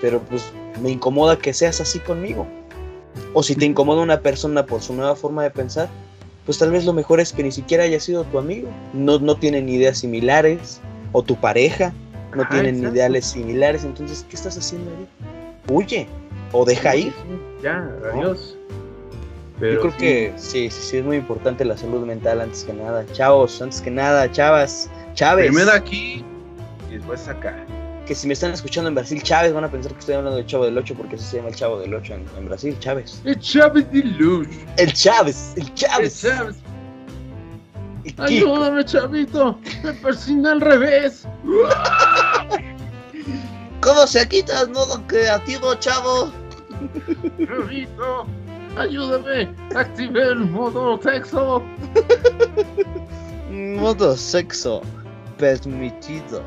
[0.00, 2.46] pero pues me incomoda que seas así conmigo.
[3.34, 5.88] O si te incomoda una persona por su nueva forma de pensar,
[6.46, 8.68] pues tal vez lo mejor es que ni siquiera haya sido tu amigo.
[8.92, 10.80] No, no tienen ideas similares,
[11.12, 11.92] o tu pareja,
[12.34, 12.94] no Ajá, tienen exacto.
[12.94, 13.84] ideales similares.
[13.84, 15.08] Entonces, ¿qué estás haciendo ahí?
[15.70, 16.06] Huye,
[16.52, 17.12] o deja ir.
[17.62, 18.56] Ya, adiós.
[19.54, 22.62] Yo Pero creo sí, que sí, sí, sí, es muy importante la salud mental antes
[22.64, 23.04] que nada.
[23.12, 25.48] Chavos, antes que nada, chavas, Chávez.
[25.48, 26.24] Primero aquí
[26.88, 27.56] y después acá.
[28.08, 30.46] Que si me están escuchando en Brasil, Chávez, van a pensar que estoy hablando del
[30.46, 33.20] Chavo del 8 porque así se llama el Chavo del 8 en, en Brasil, Chávez.
[33.26, 34.48] El Chávez de Luz.
[34.78, 36.22] El Chávez, el Chávez.
[36.22, 36.56] Chávez.
[38.04, 38.22] el Kiko.
[38.22, 39.58] Ayúdame, chavito.
[39.84, 41.28] Me persina al revés.
[43.82, 46.32] ¿Cómo se quita el modo creativo, chavo?
[47.36, 48.26] Perrito,
[48.78, 51.62] ayúdame, activé el modo sexo.
[53.50, 54.80] Modo sexo
[55.36, 56.42] permitido.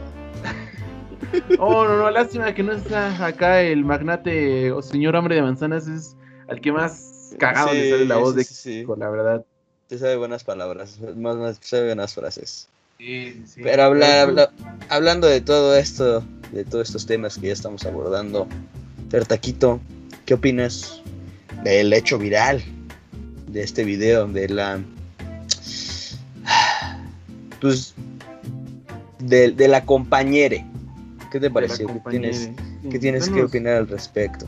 [1.60, 5.88] Oh, no, no, lástima que no está acá el magnate o señor hambre de manzanas,
[5.88, 6.16] es
[6.48, 8.46] al que más cagado le sale la voz de.
[8.46, 9.46] Kiko, la verdad.
[9.88, 12.68] Te sabe buenas palabras, más, más sabe buenas frases.
[12.98, 13.62] Sí, sí.
[13.64, 14.52] Pero habla- habla-
[14.90, 18.48] hablando de todo esto, de todos estos temas que ya estamos abordando,
[19.10, 19.80] Tertaquito,
[20.26, 21.02] ¿qué opinas
[21.64, 22.64] del hecho viral
[23.48, 24.28] de este video?
[24.28, 24.80] De la.
[27.60, 27.94] Pues.
[29.20, 30.66] De, de la compañere.
[31.32, 31.88] ¿Qué te pareció?
[31.88, 32.50] ¿Qué tienes,
[32.90, 34.46] qué tienes que opinar al respecto?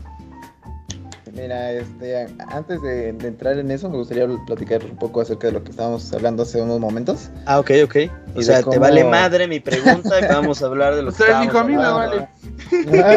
[1.32, 5.54] Mira, este, antes de, de entrar en eso, me gustaría platicar un poco acerca de
[5.54, 7.28] lo que estábamos hablando hace unos momentos.
[7.46, 7.96] Ah, ok, ok.
[7.96, 11.02] Y O sea, de te cómo- vale madre mi pregunta y vamos a hablar de
[11.02, 12.28] lo que Ustedes dijo, a mí me vale.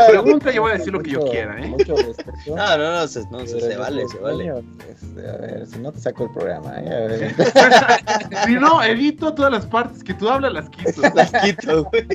[0.09, 1.67] pregunta, yo voy a decir lo que yo Mucho- quiera, ¿eh?
[1.67, 2.31] Mucho respeto.
[2.55, 4.53] No, no, no, se, no, se, se vale, mucho se vale.
[4.89, 6.89] este, a ver, si no te saco el programa, ¿eh?
[6.89, 7.35] A ver.
[8.47, 11.01] si no, edito todas las partes que tú hablas, las quito.
[11.13, 12.07] Las quito, güey.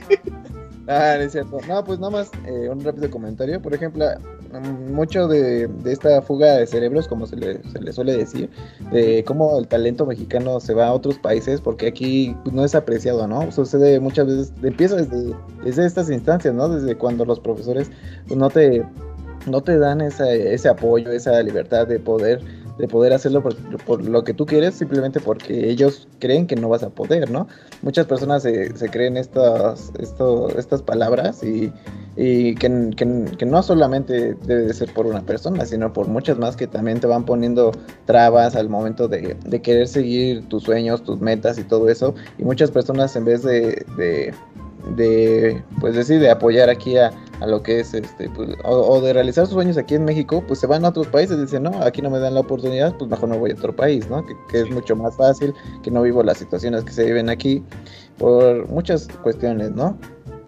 [0.88, 1.58] Ah, es cierto.
[1.68, 3.60] No, pues nada más eh, un rápido comentario.
[3.62, 4.04] Por ejemplo,
[4.52, 8.50] mm, mucho de, de esta fuga de cerebros, como se le, se le suele decir,
[8.90, 12.74] de cómo el talento mexicano se va a otros países, porque aquí pues, no es
[12.74, 13.52] apreciado, ¿no?
[13.52, 16.68] Sucede muchas veces, empieza desde, desde estas instancias, ¿no?
[16.68, 17.90] Desde cuando los profesores
[18.26, 18.84] pues, no te
[19.46, 22.40] no te dan esa, ese apoyo, esa libertad de poder
[22.82, 23.44] de poder hacerlo
[23.86, 27.46] por, lo que tú quieres, simplemente porque ellos creen que no vas a poder, ¿no?
[27.80, 31.72] Muchas personas se, creen estas, esto, estas palabras y,
[32.16, 36.56] y que, que- no solamente debe de ser por una persona, sino por muchas más
[36.56, 37.70] que también te van poniendo
[38.04, 42.16] trabas al momento de, de querer seguir tus sueños, tus metas y todo eso.
[42.36, 43.86] Y muchas personas en vez de,
[44.96, 49.00] de pues decir, de apoyar aquí a, a lo que es este, pues, o, o
[49.00, 51.82] de realizar sus sueños aquí en México, pues se van a otros países, dicen, no,
[51.82, 54.24] aquí no me dan la oportunidad, pues mejor no voy a otro país, ¿no?
[54.24, 57.62] Que, que es mucho más fácil, que no vivo las situaciones que se viven aquí,
[58.18, 59.96] por muchas cuestiones, ¿no?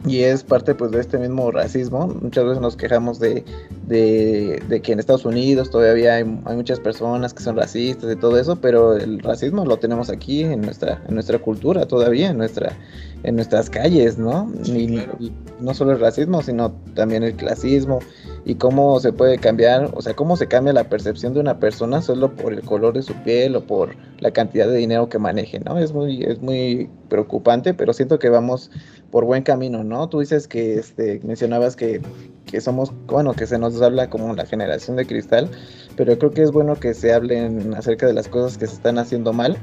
[0.07, 2.07] Y es parte pues de este mismo racismo.
[2.07, 3.43] Muchas veces nos quejamos de,
[3.87, 8.17] de, de que en Estados Unidos todavía hay, hay muchas personas que son racistas y
[8.17, 12.37] todo eso, pero el racismo lo tenemos aquí en nuestra, en nuestra cultura todavía, en
[12.37, 12.77] nuestra,
[13.25, 14.53] en nuestras calles, ¿no?
[14.63, 15.17] Sí, Y- claro.
[15.19, 17.99] y no solo el racismo, sino también el clasismo
[18.45, 22.03] y cómo se puede cambiar, o sea, cómo se cambia la percepción de una persona
[22.03, 25.59] solo por el color de su piel o por la cantidad de dinero que maneje,
[25.61, 25.79] ¿no?
[25.79, 28.71] Es muy, es muy preocupante, pero siento que vamos
[29.11, 30.09] por buen camino, ¿no?
[30.09, 32.03] Tú dices que este, mencionabas que,
[32.45, 35.49] que somos, bueno, que se nos habla como la generación de cristal,
[35.97, 38.99] pero creo que es bueno que se hablen acerca de las cosas que se están
[38.99, 39.57] haciendo mal.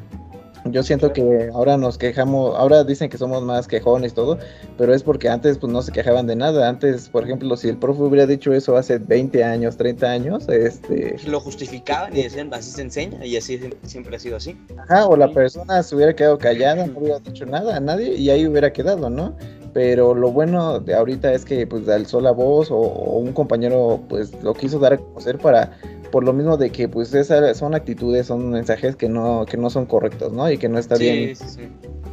[0.65, 4.37] Yo siento que ahora nos quejamos, ahora dicen que somos más quejones y todo,
[4.77, 6.69] pero es porque antes pues no se quejaban de nada.
[6.69, 11.15] Antes, por ejemplo, si el profe hubiera dicho eso hace 20 años, 30 años, este,
[11.25, 14.55] Lo justificaban y decían, así se enseña y así siempre- ha sido así.
[14.77, 18.29] Ajá, o la persona se hubiera quedado callada, no hubiera dicho nada a nadie y
[18.29, 19.35] ahí hubiera quedado, ¿no?
[19.73, 24.01] Pero lo bueno de ahorita es que pues alzó la voz o, o un compañero
[24.09, 25.71] pues lo quiso dar a conocer para
[26.11, 29.69] por lo mismo de que pues esa, son actitudes, son mensajes que no que no
[29.69, 30.49] son correctos, ¿no?
[30.51, 31.61] Y que no está sí, bien sí, sí.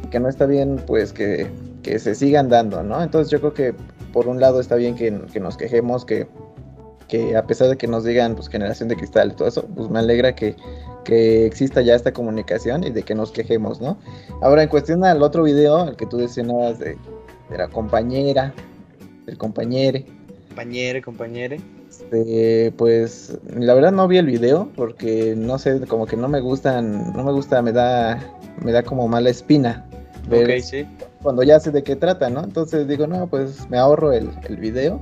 [0.09, 1.47] que no está bien pues que,
[1.83, 3.01] que se sigan dando, ¿no?
[3.01, 3.75] Entonces yo creo que
[4.13, 6.27] por un lado está bien que, que nos quejemos, que,
[7.07, 9.89] que a pesar de que nos digan pues generación de cristal y todo eso, pues
[9.89, 10.55] me alegra que,
[11.03, 13.99] que exista ya esta comunicación y de que nos quejemos, ¿no?
[14.41, 16.97] Ahora en cuestión al otro video, el que tú mencionabas de,
[17.49, 18.53] de la compañera,
[19.25, 20.05] del compañere,
[20.49, 21.61] Compañere, compañere.
[21.99, 26.39] Este, pues la verdad no vi el video porque no sé, como que no me
[26.39, 28.19] gustan, no me gusta, me da,
[28.63, 29.85] me da como mala espina
[30.29, 30.87] ver Ok, sí.
[31.21, 32.43] cuando ya sé de qué trata, ¿no?
[32.43, 35.01] Entonces digo, no, pues me ahorro el, el video,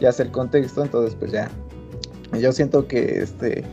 [0.00, 1.50] ya sé el contexto, entonces pues ya.
[2.38, 3.64] Yo siento que este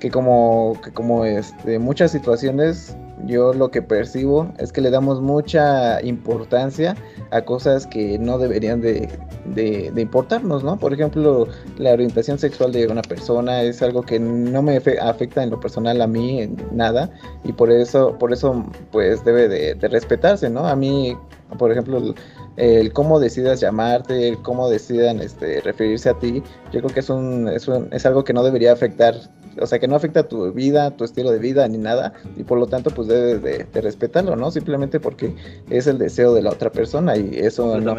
[0.00, 5.20] que como que como este muchas situaciones yo lo que percibo es que le damos
[5.20, 6.96] mucha importancia
[7.30, 9.08] a cosas que no deberían de,
[9.54, 10.78] de- importarnos, ¿no?
[10.78, 11.46] Por ejemplo,
[11.78, 15.60] la orientación sexual de una persona es algo que no me afe- afecta en lo
[15.60, 17.10] personal a mí en nada
[17.44, 20.66] y por eso, por eso pues debe de, de respetarse, ¿no?
[20.66, 21.16] A mí,
[21.58, 22.14] por ejemplo,
[22.56, 26.42] el cómo decidas llamarte, el cómo decidan este, referirse a ti,
[26.72, 29.14] yo creo que es, un, es, un- es algo que no debería afectar,
[29.58, 32.44] o sea, que no afecta a tu vida, tu estilo de vida ni nada, y
[32.44, 34.50] por lo tanto pues debes de, de respetarlo, ¿no?
[34.50, 35.34] Simplemente porque
[35.70, 37.96] es el deseo de la otra persona y eso no,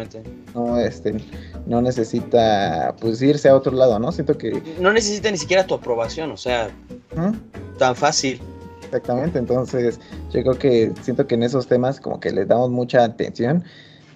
[0.54, 1.16] no, este,
[1.66, 4.12] no necesita pues irse a otro lado, ¿no?
[4.12, 4.62] Siento que...
[4.80, 6.68] No necesita ni siquiera tu aprobación, o sea,
[7.16, 7.76] ¿Mm?
[7.78, 8.40] tan fácil.
[8.84, 9.98] Exactamente, entonces
[10.30, 13.64] yo creo que siento que en esos temas como que les damos mucha atención.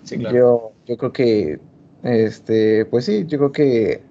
[0.05, 0.37] Sí, claro.
[0.37, 1.61] Yo, yo creo que
[2.03, 4.03] este, pues sí, yo creo que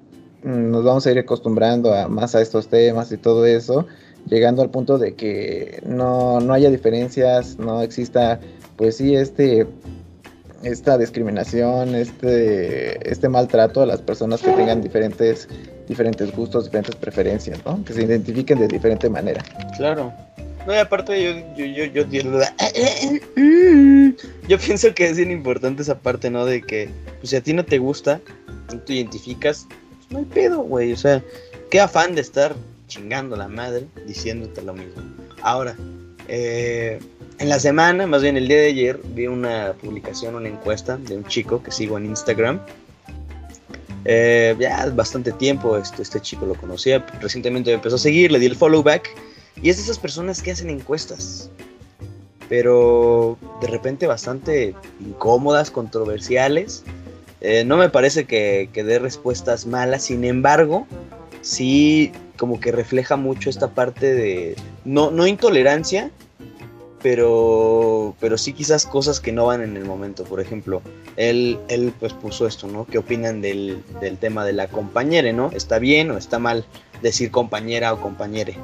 [0.45, 3.87] nos vamos a ir acostumbrando a, más a estos temas y todo eso,
[4.27, 8.39] llegando al punto de que no, no haya diferencias, no exista,
[8.77, 9.67] pues sí, este
[10.63, 15.47] esta discriminación, este, este maltrato a las personas que tengan diferentes,
[15.87, 17.83] diferentes gustos, diferentes preferencias, ¿no?
[17.85, 19.43] Que se identifiquen de diferente manera.
[19.77, 20.11] Claro.
[20.65, 22.23] No, y aparte yo, yo, yo, yo, yo,
[24.49, 26.45] yo pienso que es bien importante esa parte, ¿no?
[26.45, 26.89] De que,
[27.19, 28.19] pues si a ti no te gusta,
[28.73, 29.67] no te identificas,
[30.09, 30.93] no hay pedo, güey.
[30.93, 31.23] O sea,
[31.69, 32.55] qué afán de estar
[32.87, 35.01] chingando la madre diciéndote lo mismo.
[35.41, 35.75] Ahora,
[36.27, 36.99] eh,
[37.37, 41.17] en la semana, más bien el día de ayer, vi una publicación, una encuesta de
[41.17, 42.59] un chico que sigo en Instagram.
[44.05, 48.37] Eh, ya bastante tiempo este, este chico lo conocía, recientemente me empezó a seguir, le
[48.37, 49.09] di el follow back
[49.59, 51.49] y es de esas personas que hacen encuestas,
[52.47, 56.83] pero de repente bastante incómodas, controversiales.
[57.47, 60.87] Eh, no me parece que, dé respuestas malas, sin embargo,
[61.41, 66.09] sí como que refleja mucho esta parte de, no, no intolerancia,
[67.03, 70.23] pero, pero sí quizás cosas que no van en el momento.
[70.23, 70.81] Por ejemplo,
[71.17, 72.87] él, él pues puso esto, ¿no?
[72.87, 75.51] ¿Qué opinan del, del tema de la compañera, ¿no?
[75.51, 76.65] ¿Está bien o está mal
[77.03, 78.57] decir compañera o compañere?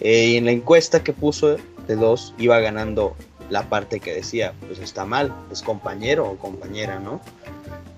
[0.00, 3.16] Eh, y en la encuesta que puso de dos, iba ganando
[3.50, 7.20] la parte que decía, pues está mal, es compañero o compañera, ¿no?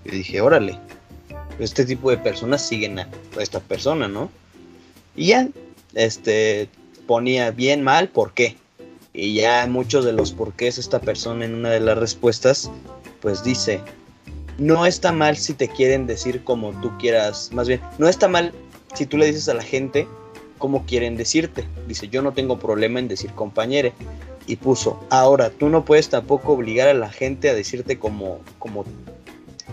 [0.07, 0.79] Y dije, órale,
[1.59, 4.31] este tipo de personas siguen a esta persona, ¿no?
[5.17, 5.49] Y ya,
[5.95, 6.69] este,
[7.07, 8.57] ponía bien, mal, ¿por qué?
[9.13, 12.71] Y ya muchos de los porqués esta persona en una de las respuestas,
[13.21, 13.81] pues dice,
[14.59, 18.53] no está mal si te quieren decir como tú quieras, más bien, no está mal
[18.95, 20.07] si tú le dices a la gente
[20.59, 21.65] cómo quieren decirte.
[21.87, 23.93] Dice, yo no tengo problema en decir compañere.
[24.47, 28.85] Y puso, ahora, tú no puedes tampoco obligar a la gente a decirte como, como,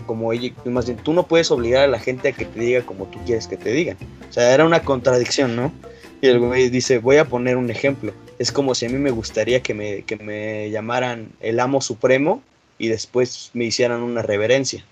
[0.06, 2.82] como ella, más bien, tú no puedes obligar a la gente a que te diga
[2.82, 3.96] como tú quieres que te digan.
[4.28, 5.72] O sea, era una contradicción, ¿no?
[6.20, 8.12] Y el güey dice, voy a poner un ejemplo.
[8.38, 12.42] Es como si a mí me gustaría que me, que me llamaran el amo supremo
[12.78, 14.84] y después me hicieran una reverencia.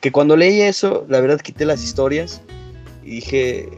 [0.00, 2.42] Que cuando leí eso, la verdad quité las historias
[3.04, 3.68] y dije,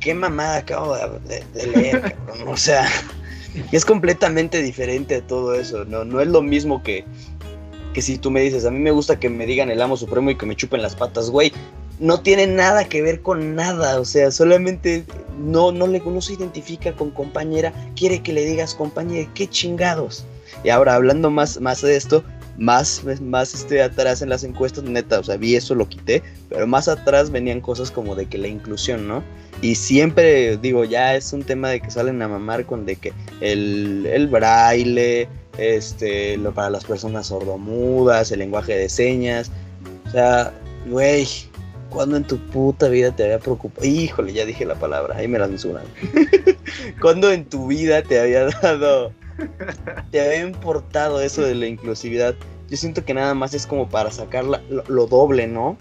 [0.00, 2.48] qué mamada acabo de, de leer, cabrón.
[2.48, 2.86] O sea,
[3.72, 5.84] es completamente diferente a todo eso.
[5.84, 7.04] No, no es lo mismo que,
[7.96, 10.30] que si tú me dices, a mí me gusta que me digan el amo supremo
[10.30, 11.50] y que me chupen las patas, güey.
[11.98, 15.06] No tiene nada que ver con nada, o sea, solamente
[15.38, 20.26] no, no, le, no se identifica con compañera, quiere que le digas compañera, qué chingados.
[20.62, 22.22] Y ahora hablando más, más de esto,
[22.58, 26.66] más, más este, atrás en las encuestas, neta, o sea, vi eso, lo quité, pero
[26.66, 29.22] más atrás venían cosas como de que la inclusión, ¿no?
[29.62, 33.12] Y siempre, digo, ya es un tema de que salen a mamar con de que
[33.40, 35.28] el, el braille,
[35.58, 39.50] este, lo para las personas sordomudas, el lenguaje de señas,
[40.06, 40.52] o sea,
[40.88, 41.26] güey,
[41.90, 43.86] ¿cuándo en tu puta vida te había preocupado?
[43.86, 45.84] Híjole, ya dije la palabra, ahí me la censuran.
[47.00, 49.12] ¿Cuándo en tu vida te había dado,
[50.10, 52.34] te había importado eso de la inclusividad?
[52.68, 55.76] Yo siento que nada más es como para sacar la, lo, lo, doble, ¿no?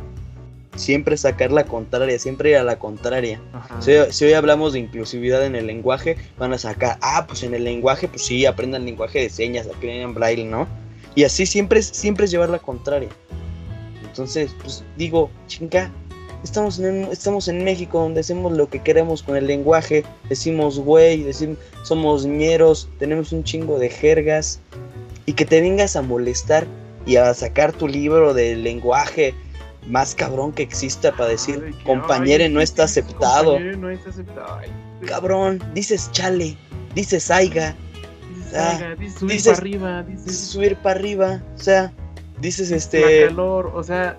[0.75, 3.41] Siempre sacar la contraria, siempre ir a la contraria.
[3.79, 7.53] Si, si, hoy hablamos de inclusividad en el lenguaje, van a sacar, ah, pues en
[7.53, 10.67] el lenguaje, pues sí, aprendan lenguaje de señas, aprendan braille, ¿no?
[11.15, 13.09] Y así siempre es, siempre es llevar la contraria.
[14.03, 15.91] Entonces, pues digo, chinga,
[16.45, 21.23] estamos en, estamos en México donde hacemos lo que queremos con el lenguaje, decimos güey,
[21.23, 24.59] decimos, somos ñeros, tenemos un chingo de jergas,
[25.25, 26.67] y que te vengas a molestar
[27.05, 29.33] y a sacar tu libro del lenguaje
[29.87, 33.59] más cabrón que exista para decir Ay, compañere no está aceptado.
[33.59, 34.57] No está aceptado.
[34.59, 34.69] Ay,
[35.05, 36.57] cabrón, dices chale,
[36.93, 37.75] dices aiga.
[38.35, 41.93] Dices, aiga, dices subir para arriba, dices, dices subir para arriba, o sea,
[42.39, 44.17] dices este calor, o sea,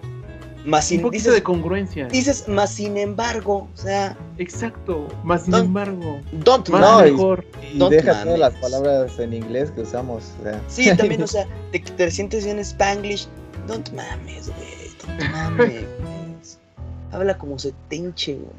[0.66, 2.06] más sin, un poquito dices, de congruencia.
[2.08, 4.16] Dices, más sin embargo, o sea.
[4.38, 6.20] Exacto, más sin don't, embargo.
[6.32, 7.46] Don't más no, mejor.
[7.72, 10.24] Y, Don't deja todas las palabras en inglés que usamos.
[10.40, 10.60] O sea.
[10.68, 13.28] Sí, también, o sea, te, te sientes bien Spanglish.
[13.68, 15.18] Don't mames, güey.
[15.18, 15.84] Don't mames.
[17.12, 18.50] Habla como se te hinche, güey.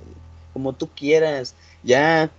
[0.54, 1.54] Como tú quieras.
[1.84, 2.30] Ya.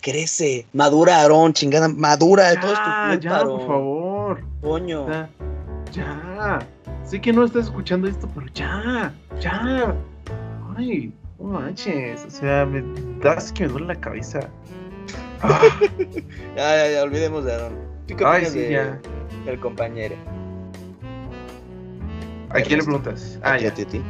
[0.00, 0.66] Crece.
[0.72, 1.88] Madura, Aarón, chingada.
[1.88, 2.54] Madura.
[2.54, 4.44] Ya, todo es tu culpa, ya, por favor.
[4.62, 5.08] Coño.
[5.08, 5.30] Ya,
[5.92, 6.66] ya.
[7.08, 9.94] Sé que no estás escuchando esto, pero ya, ya.
[10.76, 12.24] Ay, no manches.
[12.26, 12.82] O sea, me
[13.20, 14.40] das que me duele la cabeza.
[15.40, 15.60] Ah,
[16.56, 17.74] Ya, ya, ya, olvidemos de Aarón.
[18.08, 19.00] ¿Tú qué Ay, sí, de- ya.
[19.46, 20.16] del compañero?
[22.50, 23.38] ¿A quién le preguntas?
[23.44, 23.70] Ah, ¿A ti, ya.
[23.70, 24.02] a ti, a ti?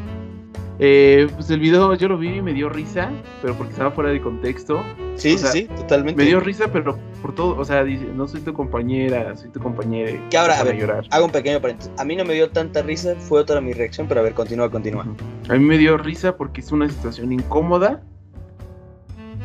[0.81, 3.11] Eh, pues el video yo lo vi y me dio risa,
[3.43, 4.81] pero porque estaba fuera de contexto.
[5.16, 6.22] Sí, O sea, sí, sí, totalmente.
[6.22, 9.59] Me dio risa, pero por todo, o sea, dice, no soy tu compañera, soy tu
[9.59, 10.12] compañera.
[10.31, 11.05] Que ahora, a ver, llorar.
[11.11, 11.91] hago un pequeño paréntesis.
[11.99, 14.70] A mí no me dio tanta risa, fue otra mi reacción, pero a ver, continúa,
[14.70, 15.05] continúa.
[15.49, 18.01] A mí me dio risa porque es una situación incómoda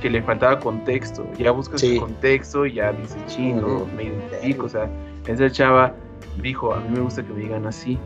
[0.01, 1.25] que le faltaba contexto.
[1.39, 1.93] Ya buscas Sí.
[1.95, 3.87] el contexto y ya dices, chino, Ujú.
[3.97, 4.67] me identifico.
[4.67, 4.87] O sea,
[5.27, 5.95] esa chava
[6.43, 7.97] dijo, a mí me gusta que me digan así,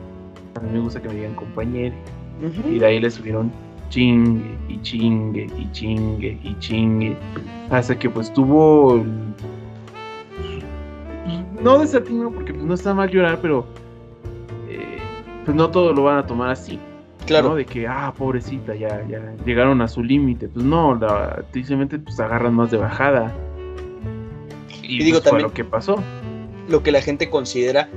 [0.56, 1.96] a mí me gusta que me digan compañero.
[2.70, 3.52] Y de ahí le subieron
[3.90, 7.16] chingue y chingue y chingue y chingue.
[7.70, 9.04] Hasta que pues tuvo...
[11.62, 13.66] No desatino porque pues, no está mal llorar, pero...
[14.70, 14.98] eh,
[15.46, 16.80] pues no todo lo van a tomar así.
[17.26, 17.50] Claro.
[17.50, 17.56] ¿no?
[17.56, 20.48] De que, ah, pobrecita, ya, ya llegaron a su límite.
[20.48, 23.34] Pues no, la, tristemente pues agarran más de bajada.
[24.82, 26.02] Y, Y digo, pues, fue también- lo que pasó.
[26.70, 27.90] lo que la gente considera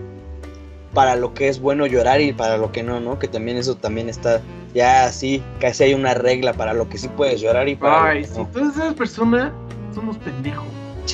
[0.95, 3.19] para lo que es bueno llorar y para lo que no, ¿no?
[3.19, 4.41] Que también eso también está
[4.75, 8.21] ya así, casi hay una regla para lo que sí puedes llorar y para Ay,
[8.23, 8.47] lo que sí, no.
[8.49, 9.53] todas esas personas
[9.95, 10.65] son unos pendejos.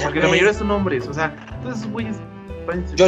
[0.03, 2.17] Porque la mayoría son hombres, o sea, todos esos güeyes.
[2.97, 3.07] Yo,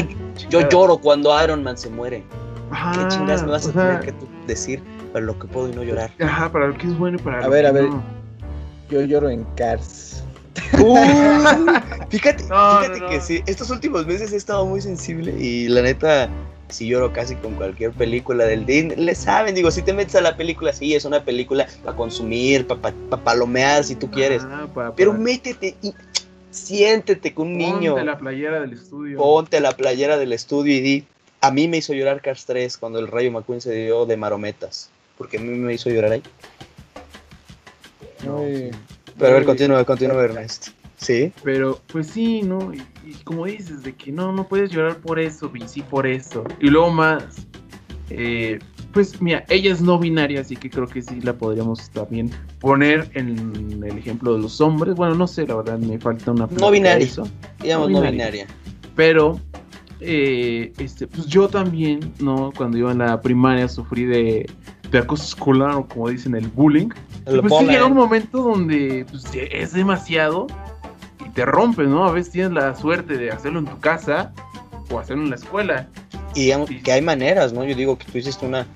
[0.48, 2.22] yo lloro cuando Iron Man se muere.
[2.70, 5.68] Ajá, ¿Qué chingas me vas a sea, tener que tú decir para lo que puedo
[5.68, 6.10] y no llorar?
[6.20, 7.84] Ajá, para lo que es bueno y para A lo ver, que a ver.
[7.90, 8.02] no.
[8.90, 10.22] Yo lloro en Cars.
[12.10, 13.08] fíjate, No, fíjate no, no.
[13.10, 16.28] que sí, estos últimos meses he estado muy sensible y la neta,
[16.68, 18.96] sí lloro casi con cualquier película del Disney.
[18.96, 22.66] Le saben, digo, si te metes a la película, sí, es una película para consumir,
[22.66, 22.92] para
[23.24, 24.42] palomear si tú quieres.
[24.42, 25.92] Ajá, para- Pero métete y
[26.50, 27.92] siéntete con un niño.
[27.94, 29.18] Ponte la playera del estudio.
[29.18, 31.04] Ponte la playera del estudio y di.
[31.40, 34.90] A mí me hizo llorar Cars 3 cuando el Rayo McQueen se dio de marometas.
[35.16, 36.22] Porque a mí me hizo llorar ahí.
[38.24, 38.70] Muy-
[39.18, 40.68] Pero a ver, continúa, continúa, Ernest.
[40.98, 41.32] Sí.
[41.42, 42.74] Pero, pues sí, ¿no?
[42.74, 46.44] Y, y como dices, de que no, no puedes llorar por eso, sí por eso.
[46.60, 47.46] Y luego más,
[48.10, 48.58] eh,
[48.92, 53.08] pues mira, ella es no binaria, así que creo que sí la podríamos también poner
[53.14, 54.96] en el ejemplo de los hombres.
[54.96, 56.46] Bueno, no sé, la verdad, me falta una...
[56.46, 57.06] de binaria.
[57.06, 57.28] eso.
[57.62, 58.46] Digamos No no binaria.
[58.96, 59.38] Pero,
[60.00, 62.52] eh, este, pues yo también, ¿no?
[62.56, 64.50] Cuando iba en la primaria sufrí de,
[64.90, 66.88] de acoso escolar o como dicen, el bullying.
[67.26, 70.46] El pues sí llega un momento donde pues, es demasiado
[71.28, 72.04] y te rompe, ¿no?
[72.04, 74.32] A veces tienes la suerte de hacerlo en tu casa
[74.90, 75.88] o hacerlo en la escuela.
[76.34, 77.64] Y digamos que hay maneras, ¿no?
[77.64, 78.66] Yo digo que tú hiciste una.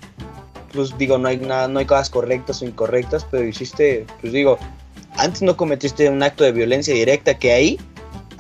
[0.73, 4.59] Pues digo, no hay nada, no hay cosas correctas o incorrectas, pero hiciste, pues digo,
[5.19, 7.79] antes no cometiste un acto de violencia directa que ahí,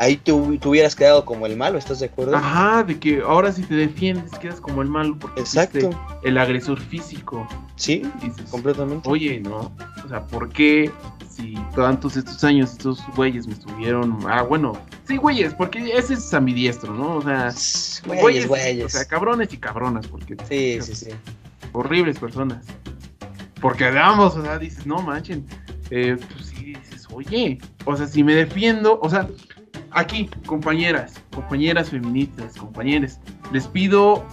[0.03, 2.36] ahí tú, tú hubieras quedado como el malo, ¿estás de acuerdo?
[2.36, 5.90] Ajá, de que ahora si te defiendes quedas como el malo porque Exacto.
[6.24, 7.46] el agresor físico.
[7.76, 9.09] Sí, dices, completamente.
[9.09, 9.72] Oye, ¿no?
[10.05, 10.90] O sea, ¿por qué
[11.30, 14.18] si tantos estos años estos güeyes me estuvieron...
[14.28, 14.72] Ah, bueno,
[15.07, 17.16] sí, güeyes, porque ese es ambidiestro, ¿no?
[17.16, 17.53] O sea,
[18.05, 18.84] Güeyes, güeyes.
[18.84, 21.11] O sea, cabrones y cabronas, porque Sí, sí, sí.
[21.72, 22.66] horribles personas.
[23.61, 25.46] Porque vamos, o sea, dices, no manchen.
[25.90, 29.28] Eh, pues sí, dices, oye, o sea, si me defiendo, o sea,
[29.95, 33.18] aquí, compañeras, compañeras feministas, compañeros,
[33.53, 34.24] les pido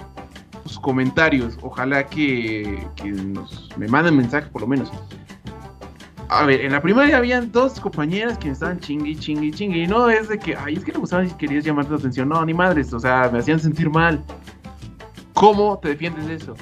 [0.66, 1.58] sus comentarios.
[1.62, 2.88] Ojalá que,
[3.78, 4.92] me manden mensaje por lo menos.
[6.30, 9.84] A ver, en la primaria habían dos compañeras que me estaban chingui, chingui, chingui.
[9.84, 12.30] Y no es de que, ay, es que le gustaba si querías llamar tu atención.
[12.30, 14.24] No, ni madres, o sea, me hacían sentir mal.
[15.34, 16.56] ¿Cómo te defiendes de eso?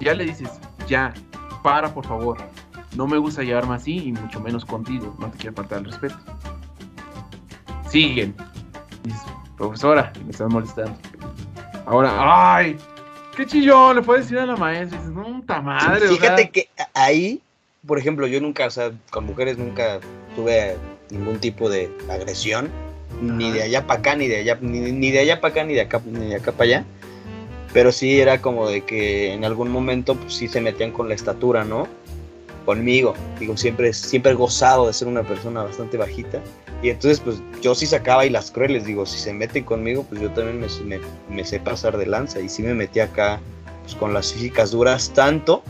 [0.00, 0.50] Ya le dices,
[0.88, 1.14] ya,
[1.62, 2.38] para por favor.
[2.96, 5.14] No me gusta llevarme así y mucho menos contigo.
[5.20, 6.16] No te quiero faltar el respeto.
[7.94, 8.34] Siguen.
[9.04, 9.22] Dices,
[9.56, 10.98] profesora, me estás molestando.
[11.86, 12.76] Ahora, ay,
[13.36, 14.98] qué chillón, le puedes decir a la maestra.
[14.98, 16.08] Dices, no, ta madre.
[16.08, 17.40] o Fíjate sea, que ahí,
[17.86, 20.00] por ejemplo, yo nunca, o sea, con mujeres nunca
[20.34, 20.76] tuve
[21.10, 22.68] ningún tipo de agresión,
[23.22, 25.74] ni de allá para acá, ni de allá, ni, ni de allá para acá, ni
[25.74, 26.84] de acá, ni de acá para allá.
[27.72, 31.14] Pero sí era como de que en algún momento pues, sí se metían con la
[31.14, 31.86] estatura, ¿no?
[32.64, 33.14] Conmigo.
[33.38, 36.40] Digo, siempre, siempre he gozado de ser una persona bastante bajita.
[36.82, 38.84] Y entonces, pues yo sí sacaba ahí las crueles.
[38.84, 42.40] Digo, si se meten conmigo, pues yo también me, me, me sé pasar de lanza.
[42.40, 43.40] Y sí me metí acá
[43.82, 45.62] pues, con las físicas duras tanto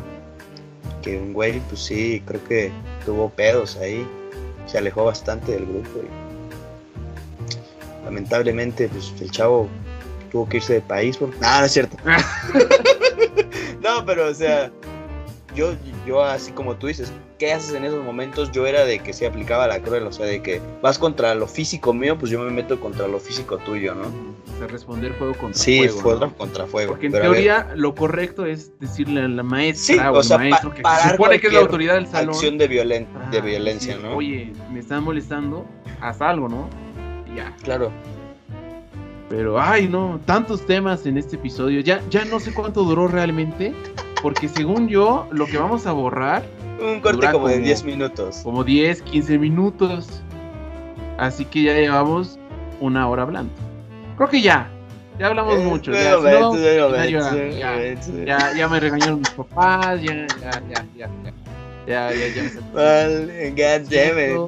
[1.04, 2.72] que un güey, pues sí, creo que
[3.04, 4.06] tuvo pedos ahí.
[4.66, 6.00] Se alejó bastante del grupo.
[6.00, 6.08] Y
[8.04, 9.68] lamentablemente, pues el chavo
[10.32, 11.16] tuvo que irse del país.
[11.18, 11.28] Por...
[11.40, 11.96] No, no es cierto.
[13.82, 14.72] no, pero o sea,
[15.54, 15.72] yo,
[16.06, 18.50] yo así como tú dices, ¿qué haces en esos momentos?
[18.52, 21.46] Yo era de que se aplicaba la cruel, o sea, de que vas contra lo
[21.46, 24.02] físico mío, pues yo me meto contra lo físico tuyo, ¿no?
[24.54, 26.00] o sea, responder fuego contra Sí, fuego.
[26.00, 26.34] fue ¿no?
[26.36, 26.92] contra fuego.
[26.92, 30.38] Porque en teoría lo correcto es decirle a la maestra Sí, o o al pa-
[30.38, 32.34] maestro que se supone que es la autoridad del salón.
[32.34, 34.14] acción de, violen- ah, de violencia, ¿no?
[34.16, 35.66] Oye, me están molestando,
[36.00, 36.68] haz algo, ¿no?
[37.34, 37.52] Ya.
[37.64, 37.90] Claro.
[39.28, 41.80] Pero, ay, no, tantos temas en este episodio.
[41.80, 43.72] Ya, ya no sé cuánto duró realmente.
[44.24, 46.42] Porque según yo, lo que vamos a borrar,
[46.80, 48.40] Un corte como de como- 10 minutos.
[48.42, 50.22] como 10, 15 minutos.
[51.18, 52.38] Así que ya llevamos
[52.80, 53.52] una hora hablando.
[54.16, 54.70] Creo que ya.
[55.18, 55.92] Ya hablamos Eh, mucho.
[55.92, 56.16] Ya,
[58.56, 60.00] ya, me regañaron mis papás.
[60.02, 61.10] Ya, ya, ya, ya,
[61.86, 61.86] ya.
[61.86, 64.38] Ya, ya, Vale, god damn it.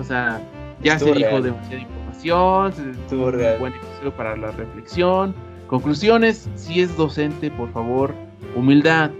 [0.00, 0.40] O sea,
[0.82, 2.72] ya Estuvo se dijo demasiada información.
[2.72, 3.58] Se Estuvo tuvo un real.
[3.60, 5.32] buen episodio para la reflexión.
[5.68, 8.12] Conclusiones: si es docente, por favor,
[8.54, 9.10] humildad.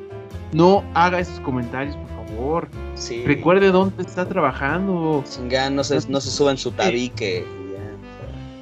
[0.53, 2.69] No haga esos comentarios, por favor.
[2.95, 3.25] Sí.
[3.27, 5.23] Recuerde dónde está trabajando.
[5.27, 7.45] Chinga, no se, no se suba en su tabique.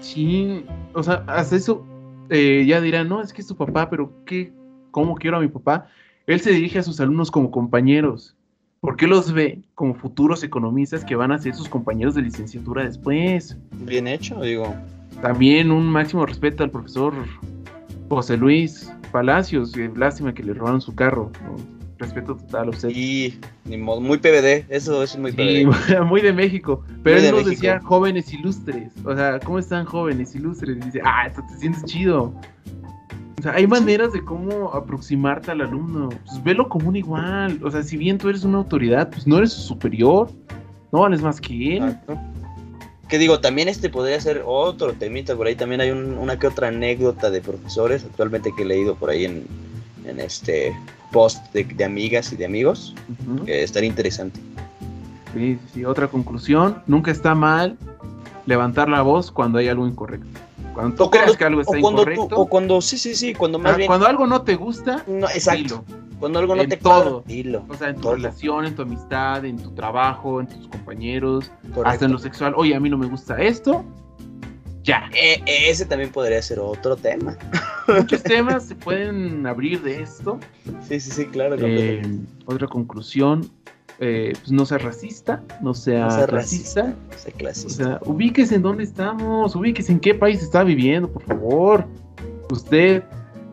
[0.01, 0.65] Sí,
[0.95, 1.85] o sea, hasta eso
[2.29, 4.53] eh, ya dirán, no, es que es tu papá, pero ¿qué?
[4.91, 5.87] ¿Cómo quiero a mi papá?
[6.27, 8.37] Él se dirige a sus alumnos como compañeros.
[8.81, 12.85] ¿Por qué los ve como futuros economistas que van a ser sus compañeros de licenciatura
[12.85, 13.57] después?
[13.87, 14.75] Bien hecho, digo.
[15.21, 17.15] También un máximo respeto al profesor
[18.17, 19.77] José Luis Palacios.
[19.77, 21.31] eh, lástima que le robaron su carro.
[21.45, 21.57] ¿no?
[21.99, 22.91] Respeto total a usted.
[22.91, 26.03] Y ni modo, muy PBD, eso, es muy Sí, PBD.
[26.05, 26.85] muy de México.
[27.03, 28.93] Pero Muy él nos decía jóvenes ilustres.
[29.05, 30.77] O sea, ¿cómo están jóvenes ilustres?
[30.77, 32.35] Y dice, ah, esto te sientes chido.
[33.39, 36.11] O sea, hay maneras de cómo aproximarte al alumno.
[36.27, 37.59] Pues velo como un igual.
[37.63, 40.31] O sea, si bien tú eres una autoridad, pues no eres su superior.
[40.93, 41.85] No vales más que él.
[41.85, 42.19] Exacto.
[43.13, 46.47] Que digo, también este podría ser otro temita, por ahí también hay un- una que
[46.47, 49.47] otra anécdota de profesores actualmente que he leído por ahí en,
[50.07, 50.75] en este
[51.13, 52.95] post de, de amigas y de amigos,
[53.29, 53.45] Ujú.
[53.45, 54.41] que estaría interesante.
[55.35, 55.85] Sí, sí.
[55.85, 56.83] Otra conclusión.
[56.87, 57.77] Nunca está mal
[58.47, 60.27] levantar la voz cuando hay algo incorrecto.
[60.73, 62.37] Cuando tú O cuando- creas que algo está O cuando, tú, incorrecto.
[62.41, 63.89] o cuando, sí, sí, sí, cuando más ah, bien...
[63.89, 65.85] cuando algo no te gusta, No, exacto, dilo.
[66.23, 67.23] Cuando algo no en te todo.
[67.23, 67.65] cuadra, dilo.
[67.69, 68.15] O sea, en tu Todo.
[68.15, 71.85] relación, en tu amistad, en tu trabajo, en tus compañeros, Correcto.
[71.87, 72.55] hasta en lo sexual.
[72.57, 73.85] Oye, a mí no me gusta esto.
[74.85, 75.11] Ya.
[75.15, 77.37] Eh, ese también podría ser otro tema.
[77.89, 80.39] Muchos temas se pueden abrir de esto.
[80.89, 81.57] Sí, sí, sí, claro.
[81.59, 82.03] Eh,
[82.47, 83.51] otra conclusión,
[83.99, 87.85] eh, pues no sea racista, no sea, No sea racista, no sea O clasista.
[87.85, 91.85] sea, ubíquese en dónde estamos, ubíquese en qué país está viviendo, por favor.
[92.51, 93.03] Usted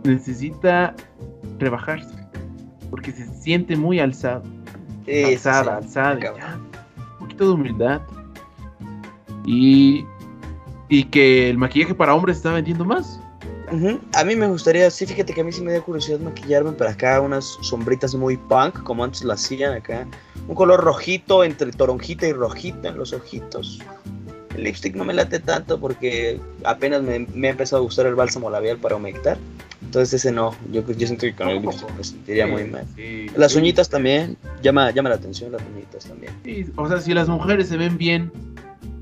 [0.04, 0.96] necesita
[1.60, 2.16] rebajarse,
[2.90, 4.44] porque se siente muy alzado.
[5.06, 6.20] Sí, alzada, alzada.
[6.20, 6.60] ya,
[7.14, 8.02] un poquito de humildad.
[9.46, 10.06] Y,
[10.90, 13.20] y que el maquillaje para hombres está vendiendo más.
[13.72, 14.00] Ujú.
[14.14, 16.92] A mí me gustaría, sí, fíjate que a mí sí me dio curiosidad maquillarme para
[16.92, 20.08] acá unas sombritas muy punk, como antes lo hacían acá.
[20.48, 23.80] Un color rojito entre toronjita y rojita en los ojitos.
[24.56, 28.16] El lipstick no me late tanto porque apenas me, me ha empezado a gustar el
[28.16, 29.38] bálsamo labial para humectar.
[29.90, 32.86] Entonces ese no, yo, yo siento que con el lipstick me sentiría muy mal.
[32.96, 33.58] Sí, Las sí.
[33.58, 36.32] uñitas también, llama, llama la atención las uñitas también.
[36.76, 38.32] O sea, si las mujeres se ven bien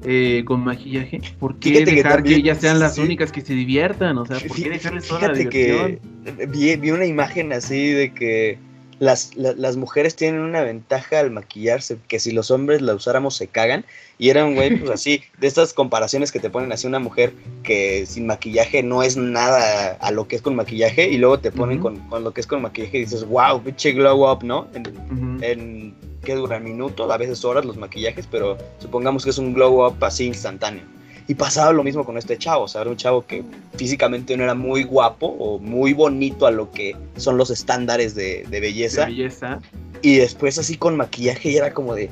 [0.05, 3.53] eh, con maquillaje, ¿por qué Fíjate dejar que, también- ellas sean las únicas que se
[3.53, 4.17] diviertan?
[4.17, 5.99] O sea, ¿por qué dejarles toda la Fíjate diversión?
[6.37, 8.57] que vi, vi una imagen así de que
[8.99, 13.35] las, la- las mujeres tienen una ventaja al maquillarse, que si los hombres la usáramos
[13.35, 13.85] se cagan.
[14.19, 17.33] Y era un güey, pues así, de estas comparaciones que te ponen así una mujer
[17.61, 21.51] que sin maquillaje no es nada a lo que es con maquillaje, y luego te
[21.51, 24.67] ponen con, con lo que es con maquillaje y dices, wow, pinche glow up, ¿no?
[24.73, 29.53] En, en que dura minutos, a veces horas los maquillajes, pero supongamos que es un
[29.53, 30.83] glow up así instantáneo.
[31.29, 33.43] Y pasaba lo mismo con este chavo, o sea, era un chavo que
[33.75, 38.43] físicamente no era muy guapo o muy bonito a lo que son los estándares de,
[38.43, 39.05] de De belleza.
[39.07, 39.59] belleza.
[40.01, 42.09] Y después así con maquillaje y era como de...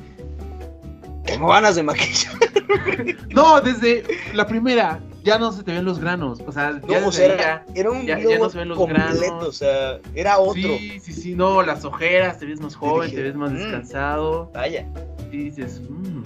[1.26, 2.34] Tengo ganas de maquillar.
[3.30, 4.04] No, desde
[4.34, 6.40] la primera ya no se te ven los granos.
[6.48, 8.78] O sea, ya No, o sea, era, era un ya- ya no se ven los
[8.78, 9.44] completo, granos.
[9.48, 10.54] o sea, era otro.
[10.78, 13.56] Sí, sí, sí, no, las ojeras, te ves más joven, dije, te ves más "Mm".
[13.56, 14.52] descansado.
[14.54, 14.86] Vaya.
[15.32, 16.24] Y dices, "Mm,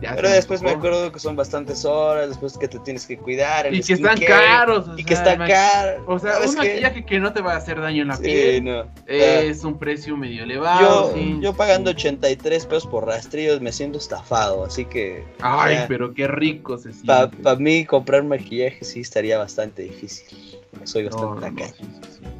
[0.00, 0.88] ya Pero después me antojó".
[0.88, 3.66] acuerdo que son bastantes horas, después que te tienes que cuidar.
[3.66, 4.86] el Y que están caros.
[4.96, 6.04] Y que sea, está ima- caro.
[6.06, 8.22] O sea, ¿Sabes un maquillaje que no te va a hacer daño en la Sí,
[8.22, 8.64] piel.
[8.64, 8.84] no.
[9.06, 11.10] Es un precio medio elevado.
[11.10, 11.96] Yo, sí, yo pagando sí.
[11.96, 15.88] 83 pesos por rastrillos me siento estafado, así que Ay, ya.
[15.88, 17.36] pero qué rico se siente.
[17.42, 20.58] para mí comprar maquillaje sí estaría bastante difícil.
[20.84, 21.82] Soy bastante no, no, sí.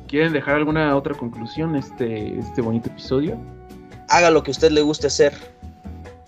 [0.07, 3.37] ¿Quieren dejar alguna otra conclusión este, este bonito episodio?
[4.09, 5.35] Haga lo que a usted le guste hacer,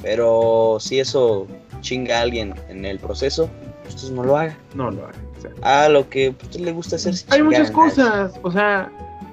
[0.02, 1.46] pero si eso
[1.80, 3.48] chinga a alguien en el proceso,
[3.84, 4.56] pues no lo haga.
[4.74, 5.20] No lo hagan.
[5.38, 7.14] o sea, Haga lo que a usted le guste hacer.
[7.16, 8.90] sin hay muchas a cosas, o sea,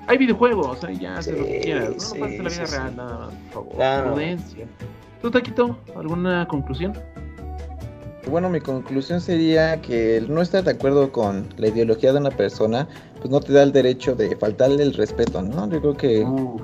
[0.08, 1.90] hay videojuegos, o sea, ya haz lo que Sí, quieras.
[1.90, 2.96] No, sí, no pasa la vida sí, real, sí.
[2.98, 3.76] nada más, por favor.
[3.76, 4.12] Claro.
[4.14, 4.66] Prudencia.
[5.22, 6.94] ¿Tú, Taquito, alguna conclusión?
[8.30, 12.30] Bueno, mi conclusión sería que el no estar de acuerdo con la ideología de una
[12.32, 12.86] persona,
[13.20, 15.70] pues no te da el derecho de faltarle el respeto, ¿no?
[15.70, 16.60] Yo creo que Uh,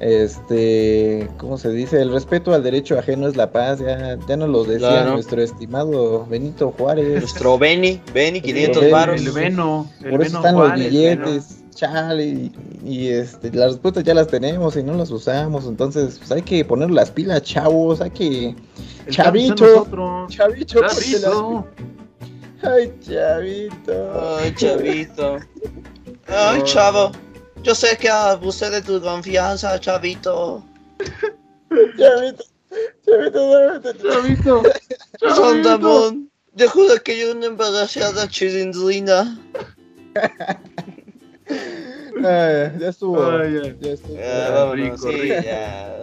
[0.00, 2.00] Este, ¿cómo se dice?
[2.02, 5.12] El respeto al derecho ajeno es la paz, ya, ya nos lo decía Claro.
[5.14, 7.20] nuestro estimado Benito Juárez.
[7.20, 9.20] Nuestro Benny, Benny, 500 Benny, varos.
[9.22, 9.90] El Veno.
[10.02, 12.52] El Por eso Veno están Juárez, los billetes, chale, y,
[12.84, 16.64] y, este, las respuestas ya las tenemos y no las usamos, entonces pues hay que
[16.64, 18.54] poner las pilas, chavos, hay que...
[19.06, 19.86] El Chavito.
[20.28, 20.76] Chavito.
[20.76, 21.66] Chavito,
[22.62, 24.38] Ay, chavito.
[24.40, 25.36] Ay, chavito.
[26.28, 27.12] Ay, chavo.
[27.66, 30.62] Yo sé que abusé de tu confianza, chavito.
[31.98, 32.44] Chavito,
[33.04, 33.98] chavito, duérmete.
[33.98, 34.62] Chavito.
[35.18, 35.34] Chavito.
[35.34, 36.30] Sondamón.
[36.52, 39.36] Dejo de que yo una embarazada chilindrina.
[42.24, 43.20] Ay, ya estuvo.
[43.30, 43.76] Ay, ay.
[43.80, 44.16] Ya estuvo.
[44.16, 45.34] Ah, vámonos, sí, rico.
[45.44, 45.96] ya.